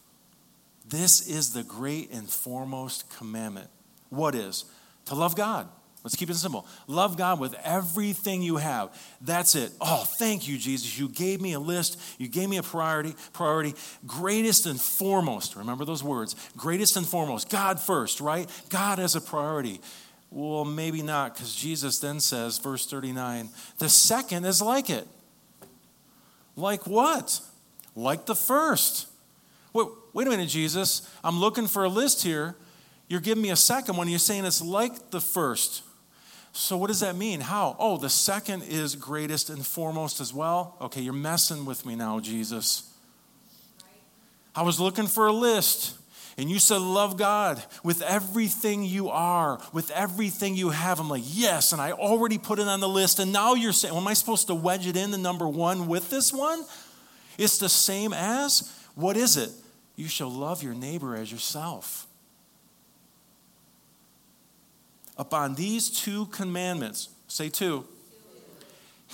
[0.88, 3.68] This is the great and foremost commandment.
[4.10, 4.64] What is?
[5.06, 5.68] To love God.
[6.04, 6.66] Let's keep it simple.
[6.88, 8.90] Love God with everything you have.
[9.20, 9.70] That's it.
[9.80, 10.98] Oh, thank you, Jesus.
[10.98, 12.00] You gave me a list.
[12.18, 13.14] You gave me a priority.
[13.32, 13.74] Priority.
[14.06, 15.54] Greatest and foremost.
[15.54, 16.34] Remember those words.
[16.56, 17.50] Greatest and foremost.
[17.50, 18.50] God first, right?
[18.68, 19.80] God as a priority.
[20.30, 25.06] Well, maybe not, because Jesus then says, verse 39, the second is like it.
[26.56, 27.40] Like what?
[27.94, 29.08] Like the first.
[29.72, 31.08] Wait, wait a minute, Jesus.
[31.22, 32.56] I'm looking for a list here.
[33.08, 34.08] You're giving me a second one.
[34.08, 35.82] You're saying it's like the first.
[36.52, 37.40] So, what does that mean?
[37.40, 37.76] How?
[37.78, 40.76] Oh, the second is greatest and foremost as well?
[40.82, 42.92] Okay, you're messing with me now, Jesus.
[44.54, 45.96] I was looking for a list.
[46.38, 50.98] And you said, Love God with everything you are, with everything you have.
[50.98, 51.72] I'm like, Yes.
[51.72, 53.18] And I already put it on the list.
[53.18, 55.86] And now you're saying, well, Am I supposed to wedge it in the number one
[55.86, 56.64] with this one?
[57.38, 59.50] It's the same as, what is it?
[59.96, 62.06] You shall love your neighbor as yourself.
[65.22, 67.84] Upon these two commandments, say two,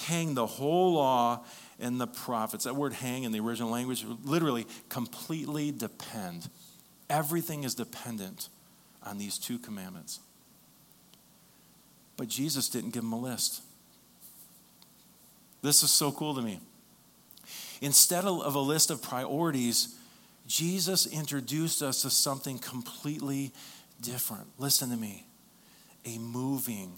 [0.07, 1.45] hang the whole law
[1.79, 2.65] and the prophets.
[2.65, 6.49] That word hang in the original language literally completely depend.
[7.11, 8.49] Everything is dependent
[9.03, 10.21] on these two commandments.
[12.17, 13.61] But Jesus didn't give them a list.
[15.61, 16.59] This is so cool to me.
[17.83, 19.95] Instead of a list of priorities,
[20.47, 23.53] Jesus introduced us to something completely
[24.01, 24.47] different.
[24.59, 25.27] Listen to me
[26.05, 26.93] a moving,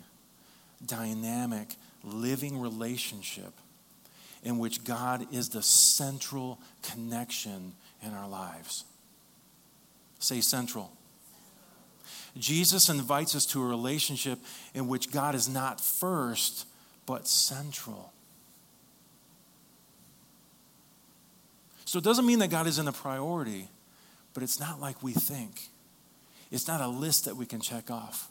[0.84, 1.68] dynamic,
[2.04, 3.52] living relationship
[4.42, 8.84] in which God is the central connection in our lives.
[10.18, 10.92] Say central.
[12.38, 14.38] Jesus invites us to a relationship
[14.74, 16.66] in which God is not first,
[17.06, 18.12] but central.
[21.84, 23.68] So it doesn't mean that God isn't a priority,
[24.32, 25.68] but it's not like we think.
[26.52, 28.28] It's not a list that we can check off.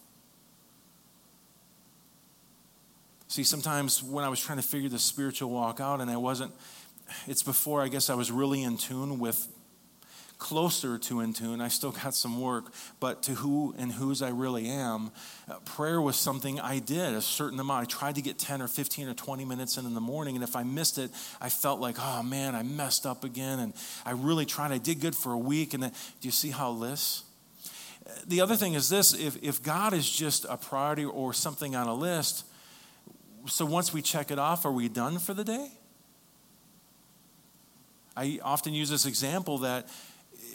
[3.29, 6.51] See, sometimes when I was trying to figure the spiritual walk out and I wasn't,
[7.27, 9.47] it's before I guess I was really in tune with
[10.39, 11.61] closer to in tune.
[11.61, 15.11] I still got some work, but to who and whose I really am,
[15.47, 17.83] uh, prayer was something I did a certain amount.
[17.83, 20.43] I tried to get 10 or 15 or 20 minutes in in the morning, and
[20.43, 23.59] if I missed it, I felt like, oh man, I messed up again.
[23.59, 23.73] And
[24.07, 24.71] I really tried.
[24.71, 27.23] I did good for a week, and then, do you see how this?
[28.25, 31.85] The other thing is this if, if God is just a priority or something on
[31.85, 32.45] a list,
[33.47, 35.71] so once we check it off, are we done for the day?
[38.15, 39.87] I often use this example that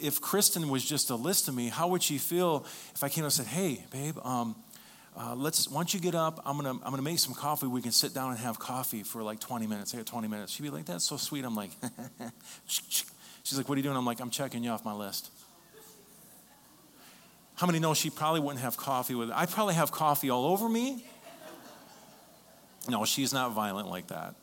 [0.01, 3.23] if Kristen was just a list to me, how would she feel if I came
[3.23, 4.55] and said, "Hey, babe, um,
[5.17, 7.67] uh, let's once you get up, I'm gonna I'm gonna make some coffee.
[7.67, 9.93] We can sit down and have coffee for like 20 minutes.
[9.93, 11.71] I got 20 minutes." She'd be like, "That's so sweet." I'm like,
[12.67, 15.31] she's like, "What are you doing?" I'm like, "I'm checking you off my list."
[17.55, 20.67] How many know she probably wouldn't have coffee with I probably have coffee all over
[20.67, 21.05] me.
[22.87, 24.35] No, she's not violent like that.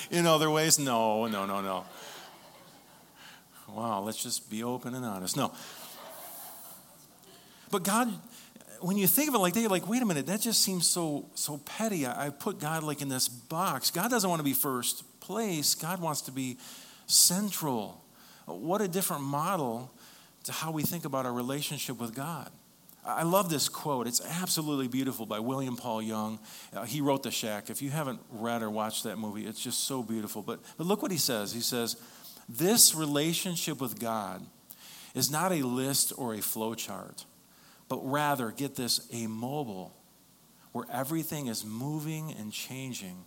[0.10, 1.84] In other ways, no, no, no, no.
[3.68, 5.36] Wow, let's just be open and honest.
[5.36, 5.52] No.
[7.70, 8.12] But God,
[8.80, 10.86] when you think of it like that, you're like, wait a minute, that just seems
[10.86, 12.06] so so petty.
[12.06, 13.90] I, I put God like in this box.
[13.90, 15.74] God doesn't want to be first place.
[15.74, 16.58] God wants to be
[17.06, 18.04] central.
[18.46, 19.90] What a different model
[20.44, 22.50] to how we think about our relationship with God.
[23.06, 24.06] I love this quote.
[24.06, 26.38] It's absolutely beautiful by William Paul Young.
[26.72, 27.68] Uh, he wrote The Shack.
[27.68, 30.40] If you haven't read or watched that movie, it's just so beautiful.
[30.40, 31.52] But, but look what he says.
[31.52, 31.96] He says,
[32.48, 34.44] This relationship with God
[35.14, 37.26] is not a list or a flowchart,
[37.88, 39.94] but rather, get this, a mobile
[40.72, 43.24] where everything is moving and changing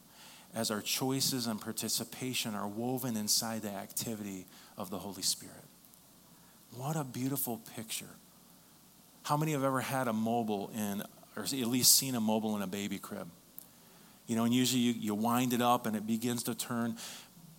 [0.56, 5.54] as our choices and participation are woven inside the activity of the Holy Spirit.
[6.76, 8.10] What a beautiful picture.
[9.28, 11.04] How many have ever had a mobile in,
[11.36, 13.28] or at least seen a mobile in a baby crib?
[14.26, 16.96] You know, and usually you, you wind it up and it begins to turn.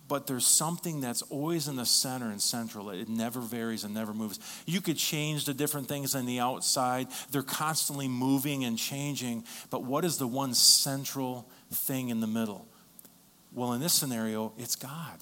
[0.07, 2.89] But there's something that's always in the center and central.
[2.89, 4.39] It never varies and never moves.
[4.65, 9.43] You could change the different things on the outside, they're constantly moving and changing.
[9.69, 12.67] But what is the one central thing in the middle?
[13.53, 15.19] Well, in this scenario, it's God.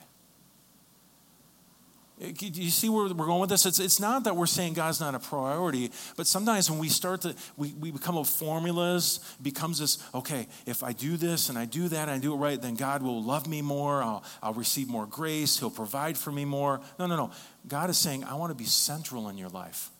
[2.19, 3.67] You see where we're going with this?
[3.67, 7.21] It's, it's not that we're saying God's not a priority, but sometimes when we start
[7.21, 11.65] to, we, we become of formulas, becomes this, okay, if I do this and I
[11.65, 14.55] do that and I do it right, then God will love me more, I'll, I'll
[14.55, 16.81] receive more grace, He'll provide for me more.
[16.97, 17.31] No, no, no.
[17.67, 19.91] God is saying, I want to be central in your life.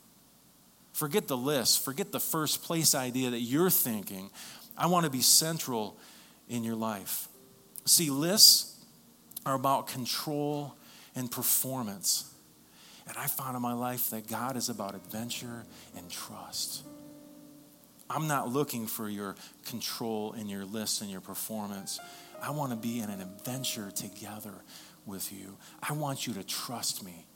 [0.94, 4.30] Forget the list, forget the first place idea that you're thinking.
[4.76, 5.96] I want to be central
[6.48, 7.28] in your life.
[7.84, 8.74] See, lists
[9.46, 10.74] are about control
[11.18, 12.32] and performance.
[13.06, 15.64] And I found in my life that God is about adventure
[15.96, 16.84] and trust.
[18.10, 19.34] I'm not looking for your
[19.66, 21.98] control in your list and your performance.
[22.40, 24.54] I want to be in an adventure together
[25.04, 25.56] with you.
[25.82, 27.26] I want you to trust me.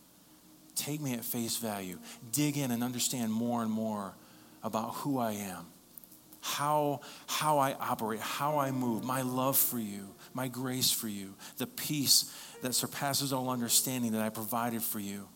[0.75, 1.99] Take me at face value.
[2.33, 4.15] Dig in and understand more and more
[4.63, 5.67] about who I am,
[6.43, 11.35] how, how I operate, how I move, my love for you, my grace for you,
[11.57, 15.29] the peace that surpasses all understanding that I provided for you.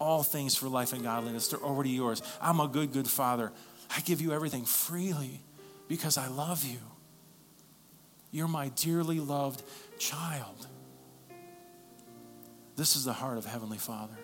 [0.00, 2.20] All things for life and godliness, they're already yours.
[2.40, 3.52] I'm a good, good father.
[3.96, 5.40] I give you everything freely
[5.88, 6.78] because I love you.
[8.32, 9.62] You're my dearly loved
[9.98, 10.66] child.
[12.74, 14.16] This is the heart of Heavenly Father.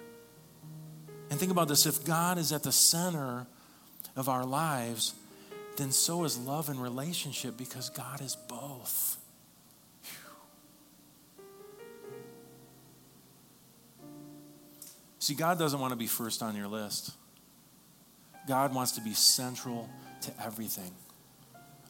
[1.31, 3.47] And think about this if God is at the center
[4.17, 5.15] of our lives,
[5.77, 9.19] then so is love and relationship because God is both.
[15.19, 17.11] See, God doesn't want to be first on your list.
[18.47, 19.89] God wants to be central
[20.23, 20.93] to everything.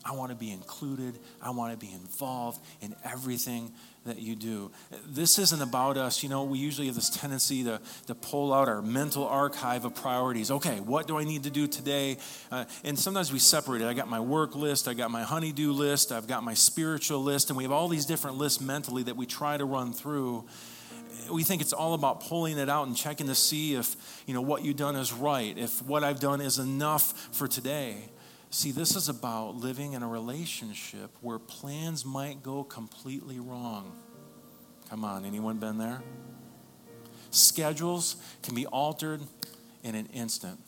[0.07, 1.19] I want to be included.
[1.43, 3.73] I want to be involved in everything
[4.05, 4.71] that you do.
[5.05, 6.23] This isn't about us.
[6.23, 9.97] You know, we usually have this tendency to, to pull out our mental archive of
[9.97, 10.53] priorities.
[10.53, 12.19] Okay, what do I need to do today?
[12.53, 13.87] Uh, and sometimes we separate it.
[13.87, 17.51] I got my work list, I got my honeydew list, I've got my spiritual list,
[17.51, 20.45] and we have all these different lists mentally that we try to run through
[21.31, 23.97] we think it's all about pulling it out and checking to see if
[24.27, 27.97] you know what you've done is right if what i've done is enough for today
[28.51, 33.92] see this is about living in a relationship where plans might go completely wrong.
[34.88, 36.03] Come on anyone been there?
[37.30, 39.20] Schedules can be altered
[39.82, 40.59] in an instant.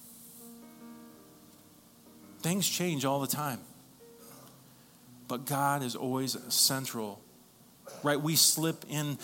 [2.41, 3.61] Things change all the time.
[5.29, 7.21] But god is always central
[8.03, 8.21] right?
[8.21, 9.19] We slip in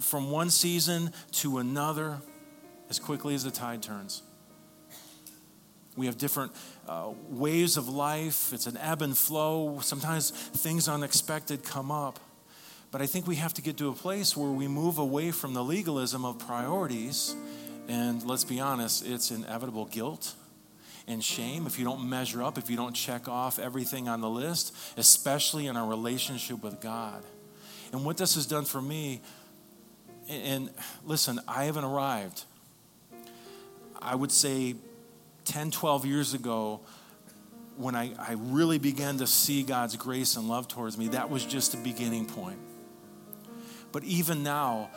[0.00, 2.18] from one season to another
[2.90, 4.22] as quickly as the tide turns.
[5.96, 6.52] We have different
[6.88, 8.52] uh, waves of life.
[8.52, 9.78] It's an ebb and flow.
[9.80, 12.18] Sometimes things unexpected come up.
[12.90, 15.54] But I think we have to get to a place where we move away from
[15.54, 17.34] the legalism of priorities.
[17.88, 20.34] And let's be honest, it's inevitable guilt
[21.06, 24.30] and shame if you don't measure up, if you don't check off everything on the
[24.30, 27.22] list, especially in our relationship with God.
[27.92, 29.20] And what this has done for me
[30.28, 30.70] and
[31.04, 32.44] listen, I haven't arrived.
[34.00, 34.74] I would say
[35.44, 36.80] 10, 12 years ago,
[37.76, 41.44] when I, I really began to see God's grace and love towards me, that was
[41.44, 42.58] just a beginning point.
[43.92, 44.90] But even now,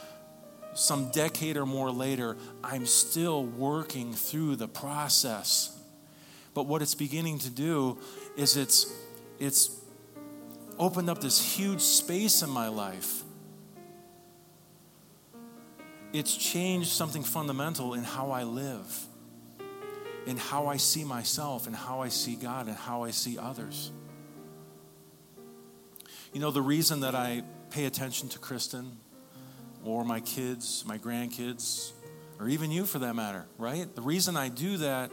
[0.74, 5.76] some decade or more later, I'm still working through the process.
[6.54, 8.00] But what it's beginning to do
[8.36, 8.93] is it's,
[9.39, 9.76] it's
[10.78, 13.24] opened up this huge space in my life
[16.14, 19.06] it's changed something fundamental in how I live,
[20.28, 23.91] in how I see myself, and how I see God, and how I see others.
[26.34, 28.97] You know, the reason that I pay attention to Kristen
[29.84, 31.93] or my kids, my grandkids,
[32.39, 33.95] or even you for that matter, right?
[33.95, 35.11] The reason I do that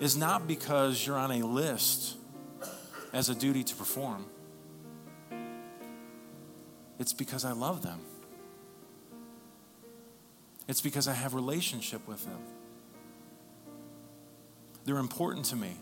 [0.00, 2.16] is not because you're on a list
[3.12, 4.26] as a duty to perform.
[6.98, 8.00] It's because I love them.
[10.68, 12.40] It's because I have relationship with them.
[14.90, 15.76] They're important to me.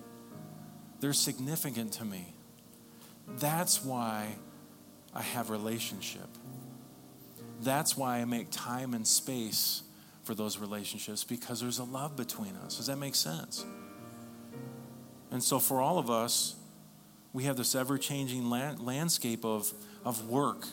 [1.01, 2.35] They're significant to me.
[3.27, 4.35] That's why
[5.15, 6.29] I have relationship.
[7.63, 9.83] That's why I make time and space
[10.25, 12.77] for those relationships because there's a love between us.
[12.77, 13.65] Does that make sense?
[15.31, 16.57] And so, for all of us,
[17.33, 19.73] we have this ever changing landscape of,
[20.05, 20.67] of work.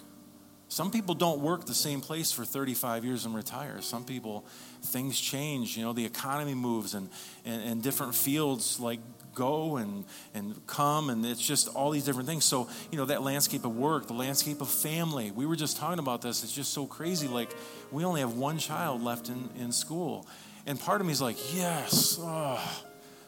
[0.75, 3.79] Some people don't work the same place for 35 years and retire.
[3.79, 4.45] Some people,
[4.81, 5.77] things change.
[5.77, 7.09] You know, the economy moves and,
[7.45, 8.99] and, and different fields like
[9.33, 10.03] go and,
[10.33, 12.43] and come, and it's just all these different things.
[12.43, 15.99] So, you know, that landscape of work, the landscape of family, we were just talking
[15.99, 16.43] about this.
[16.43, 17.29] It's just so crazy.
[17.29, 17.55] Like,
[17.89, 20.27] we only have one child left in, in school.
[20.65, 22.81] And part of me is like, yes, oh,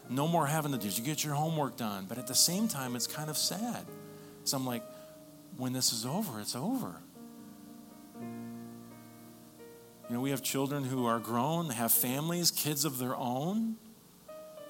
[0.10, 2.08] no more having to, did you get your homework done?
[2.10, 3.86] But at the same time, it's kind of sad.
[4.44, 4.84] So I'm like,
[5.56, 6.98] when this is over, it's over.
[10.10, 13.76] You know, we have children who are grown, have families, kids of their own.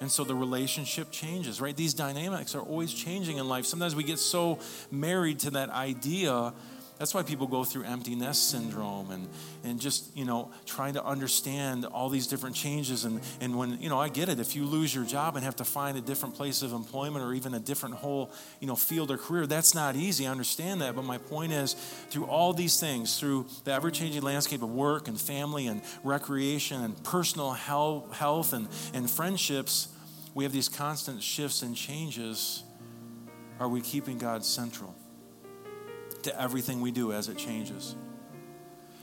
[0.00, 1.76] And so the relationship changes, right?
[1.76, 3.64] These dynamics are always changing in life.
[3.66, 4.58] Sometimes we get so
[4.90, 6.52] married to that idea
[6.98, 9.28] that's why people go through empty nest syndrome and,
[9.62, 13.04] and just, you know, trying to understand all these different changes.
[13.04, 14.40] And, and when, you know, I get it.
[14.40, 17.34] If you lose your job and have to find a different place of employment or
[17.34, 20.26] even a different whole, you know, field or career, that's not easy.
[20.26, 20.96] I understand that.
[20.96, 21.74] But my point is,
[22.10, 26.82] through all these things, through the ever changing landscape of work and family and recreation
[26.82, 29.88] and personal health, health and, and friendships,
[30.34, 32.64] we have these constant shifts and changes.
[33.60, 34.97] Are we keeping God central?
[36.22, 37.94] To everything we do as it changes.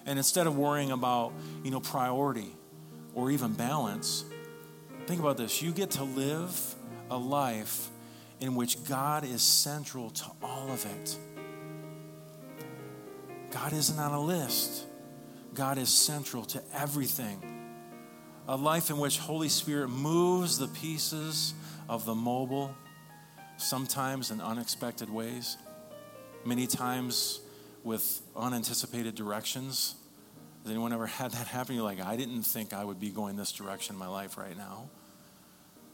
[0.06, 2.56] And instead of worrying about, you know, priority
[3.14, 4.24] or even balance,
[5.08, 5.62] think about this.
[5.62, 6.76] You get to live
[7.10, 7.90] a life
[8.40, 11.18] in which God is central to all of it.
[13.52, 14.86] God isn't on a list.
[15.54, 17.42] God is central to everything.
[18.48, 21.54] A life in which Holy Spirit moves the pieces
[21.90, 22.76] of the mobile,
[23.58, 25.58] sometimes in unexpected ways
[26.46, 27.42] many times
[27.84, 29.96] with unanticipated directions.
[30.64, 31.76] Has anyone ever had that happen?
[31.76, 34.58] You're like, I didn't think I would be going this direction in my life right
[34.58, 34.90] now.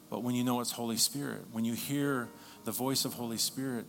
[0.09, 2.29] But when you know it's Holy Spirit, when you hear
[2.65, 3.85] the voice of Holy Spirit,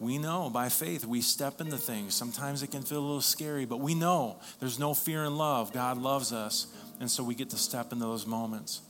[0.00, 2.14] we know by faith we step into things.
[2.14, 5.72] Sometimes it can feel a little scary, but we know there's no fear in love.
[5.72, 6.68] God loves us,
[7.00, 8.82] and so we get to step into those moments.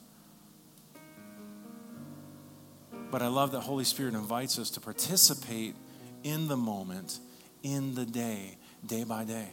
[3.11, 5.75] But I love that Holy Spirit invites us to participate
[6.23, 7.19] in the moment,
[7.63, 8.57] in the day,
[8.87, 9.49] day by day.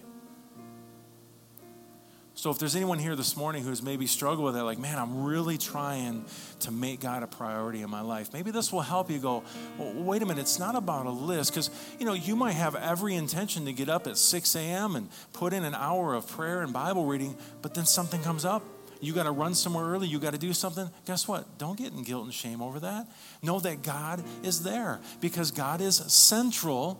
[2.38, 5.24] So, if there's anyone here this morning who's maybe struggled with that, like, man, I'm
[5.24, 6.26] really trying
[6.59, 9.43] to make God a priority in my life, maybe this will help you go,
[9.78, 11.53] well, wait a minute, it's not about a list.
[11.53, 14.97] Because, you know, you might have every intention to get up at 6 a.m.
[14.97, 18.63] and put in an hour of prayer and Bible reading, but then something comes up
[19.01, 20.89] you got to run somewhere early, you got to do something.
[21.05, 21.57] Guess what?
[21.57, 23.07] Don't get in guilt and shame over that.
[23.41, 26.99] Know that God is there because God is central,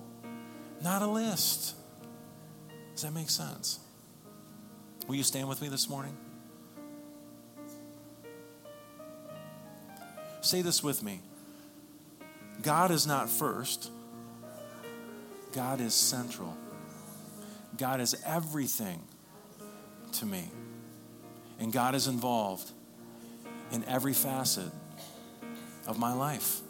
[0.82, 1.76] not a list.
[2.94, 3.80] Does that make sense?
[5.08, 6.16] Will you stand with me this morning?
[10.42, 11.22] Say this with me
[12.62, 13.92] God is not first,
[15.54, 16.56] God is central.
[17.78, 19.02] God is everything
[20.14, 20.50] to me.
[21.60, 22.70] And God is involved
[23.72, 24.72] in every facet
[25.88, 26.62] of my life.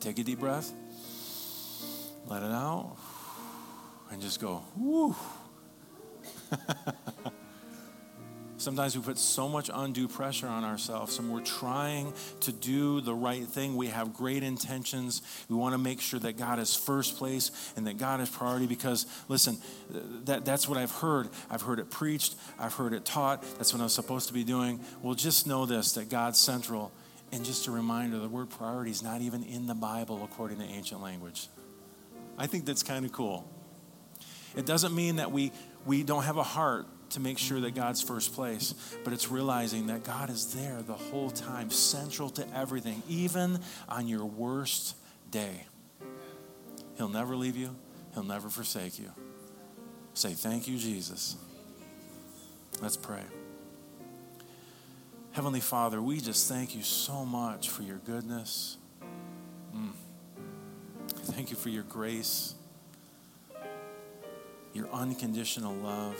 [0.00, 0.72] Take a deep breath,
[2.26, 2.96] let it out,
[4.10, 4.62] and just go.
[8.58, 13.14] Sometimes we put so much undue pressure on ourselves and we're trying to do the
[13.14, 13.76] right thing.
[13.76, 15.22] We have great intentions.
[15.48, 18.66] We want to make sure that God is first place and that God is priority
[18.66, 19.58] because, listen,
[20.24, 21.28] that, that's what I've heard.
[21.48, 23.42] I've heard it preached, I've heard it taught.
[23.58, 24.80] That's what I'm supposed to be doing.
[25.02, 26.90] Well, just know this that God's central.
[27.30, 30.64] And just a reminder the word priority is not even in the Bible according to
[30.64, 31.48] ancient language.
[32.36, 33.48] I think that's kind of cool.
[34.56, 35.52] It doesn't mean that we,
[35.84, 39.86] we don't have a heart to make sure that God's first place, but it's realizing
[39.86, 44.96] that God is there the whole time, central to everything, even on your worst
[45.30, 45.66] day.
[46.96, 47.74] He'll never leave you,
[48.14, 49.10] He'll never forsake you.
[50.14, 51.36] Say, Thank you, Jesus.
[52.80, 53.22] Let's pray.
[55.32, 58.76] Heavenly Father, we just thank you so much for your goodness.
[59.74, 59.92] Mm.
[61.08, 62.54] Thank you for your grace,
[64.72, 66.16] your unconditional love.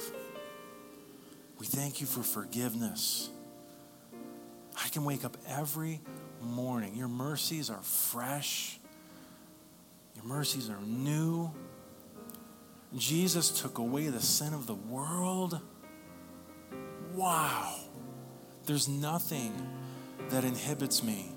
[1.59, 3.31] We thank you for forgiveness.
[4.83, 6.01] I can wake up every
[6.41, 6.95] morning.
[6.95, 8.79] Your mercies are fresh,
[10.15, 11.53] your mercies are new.
[12.97, 15.61] Jesus took away the sin of the world.
[17.15, 17.75] Wow.
[18.65, 19.53] There's nothing
[20.31, 21.33] that inhibits me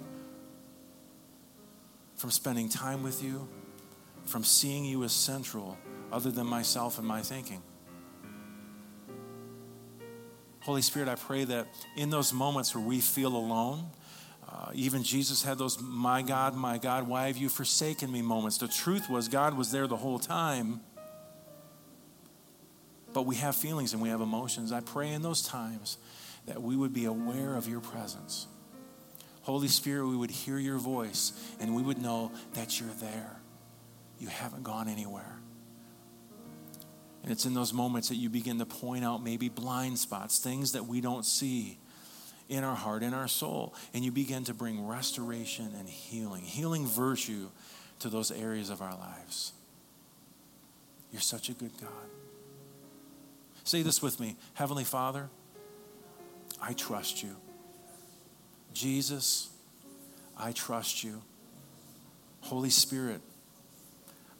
[2.15, 3.49] from spending time with you,
[4.25, 5.77] from seeing you as central,
[6.11, 7.61] other than myself and my thinking.
[10.61, 13.89] Holy Spirit, I pray that in those moments where we feel alone,
[14.47, 18.57] uh, even Jesus had those, my God, my God, why have you forsaken me moments.
[18.57, 20.81] The truth was, God was there the whole time,
[23.13, 24.71] but we have feelings and we have emotions.
[24.71, 25.97] I pray in those times
[26.45, 28.47] that we would be aware of your presence.
[29.41, 33.41] Holy Spirit, we would hear your voice and we would know that you're there.
[34.19, 35.40] You haven't gone anywhere.
[37.23, 40.71] And it's in those moments that you begin to point out maybe blind spots, things
[40.71, 41.77] that we don't see
[42.49, 43.75] in our heart, in our soul.
[43.93, 47.49] And you begin to bring restoration and healing, healing virtue
[47.99, 49.53] to those areas of our lives.
[51.11, 51.89] You're such a good God.
[53.63, 55.29] Say this with me Heavenly Father,
[56.61, 57.35] I trust you.
[58.73, 59.49] Jesus,
[60.37, 61.21] I trust you.
[62.41, 63.21] Holy Spirit,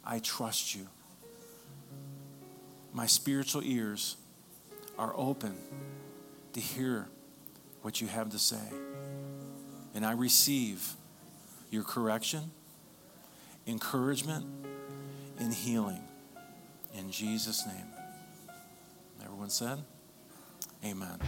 [0.04, 0.88] I trust you.
[2.92, 4.16] My spiritual ears
[4.98, 5.56] are open
[6.52, 7.08] to hear
[7.80, 8.68] what you have to say.
[9.94, 10.94] And I receive
[11.70, 12.50] your correction,
[13.66, 14.46] encouragement,
[15.38, 16.02] and healing.
[16.94, 17.86] In Jesus' name.
[19.24, 19.78] Everyone said,
[20.84, 21.18] Amen.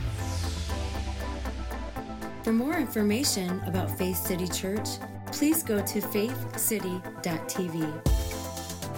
[2.43, 4.89] For more information about Faith City Church,
[5.33, 7.01] please go to faithcity.tv.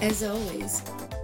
[0.02, 0.82] As always,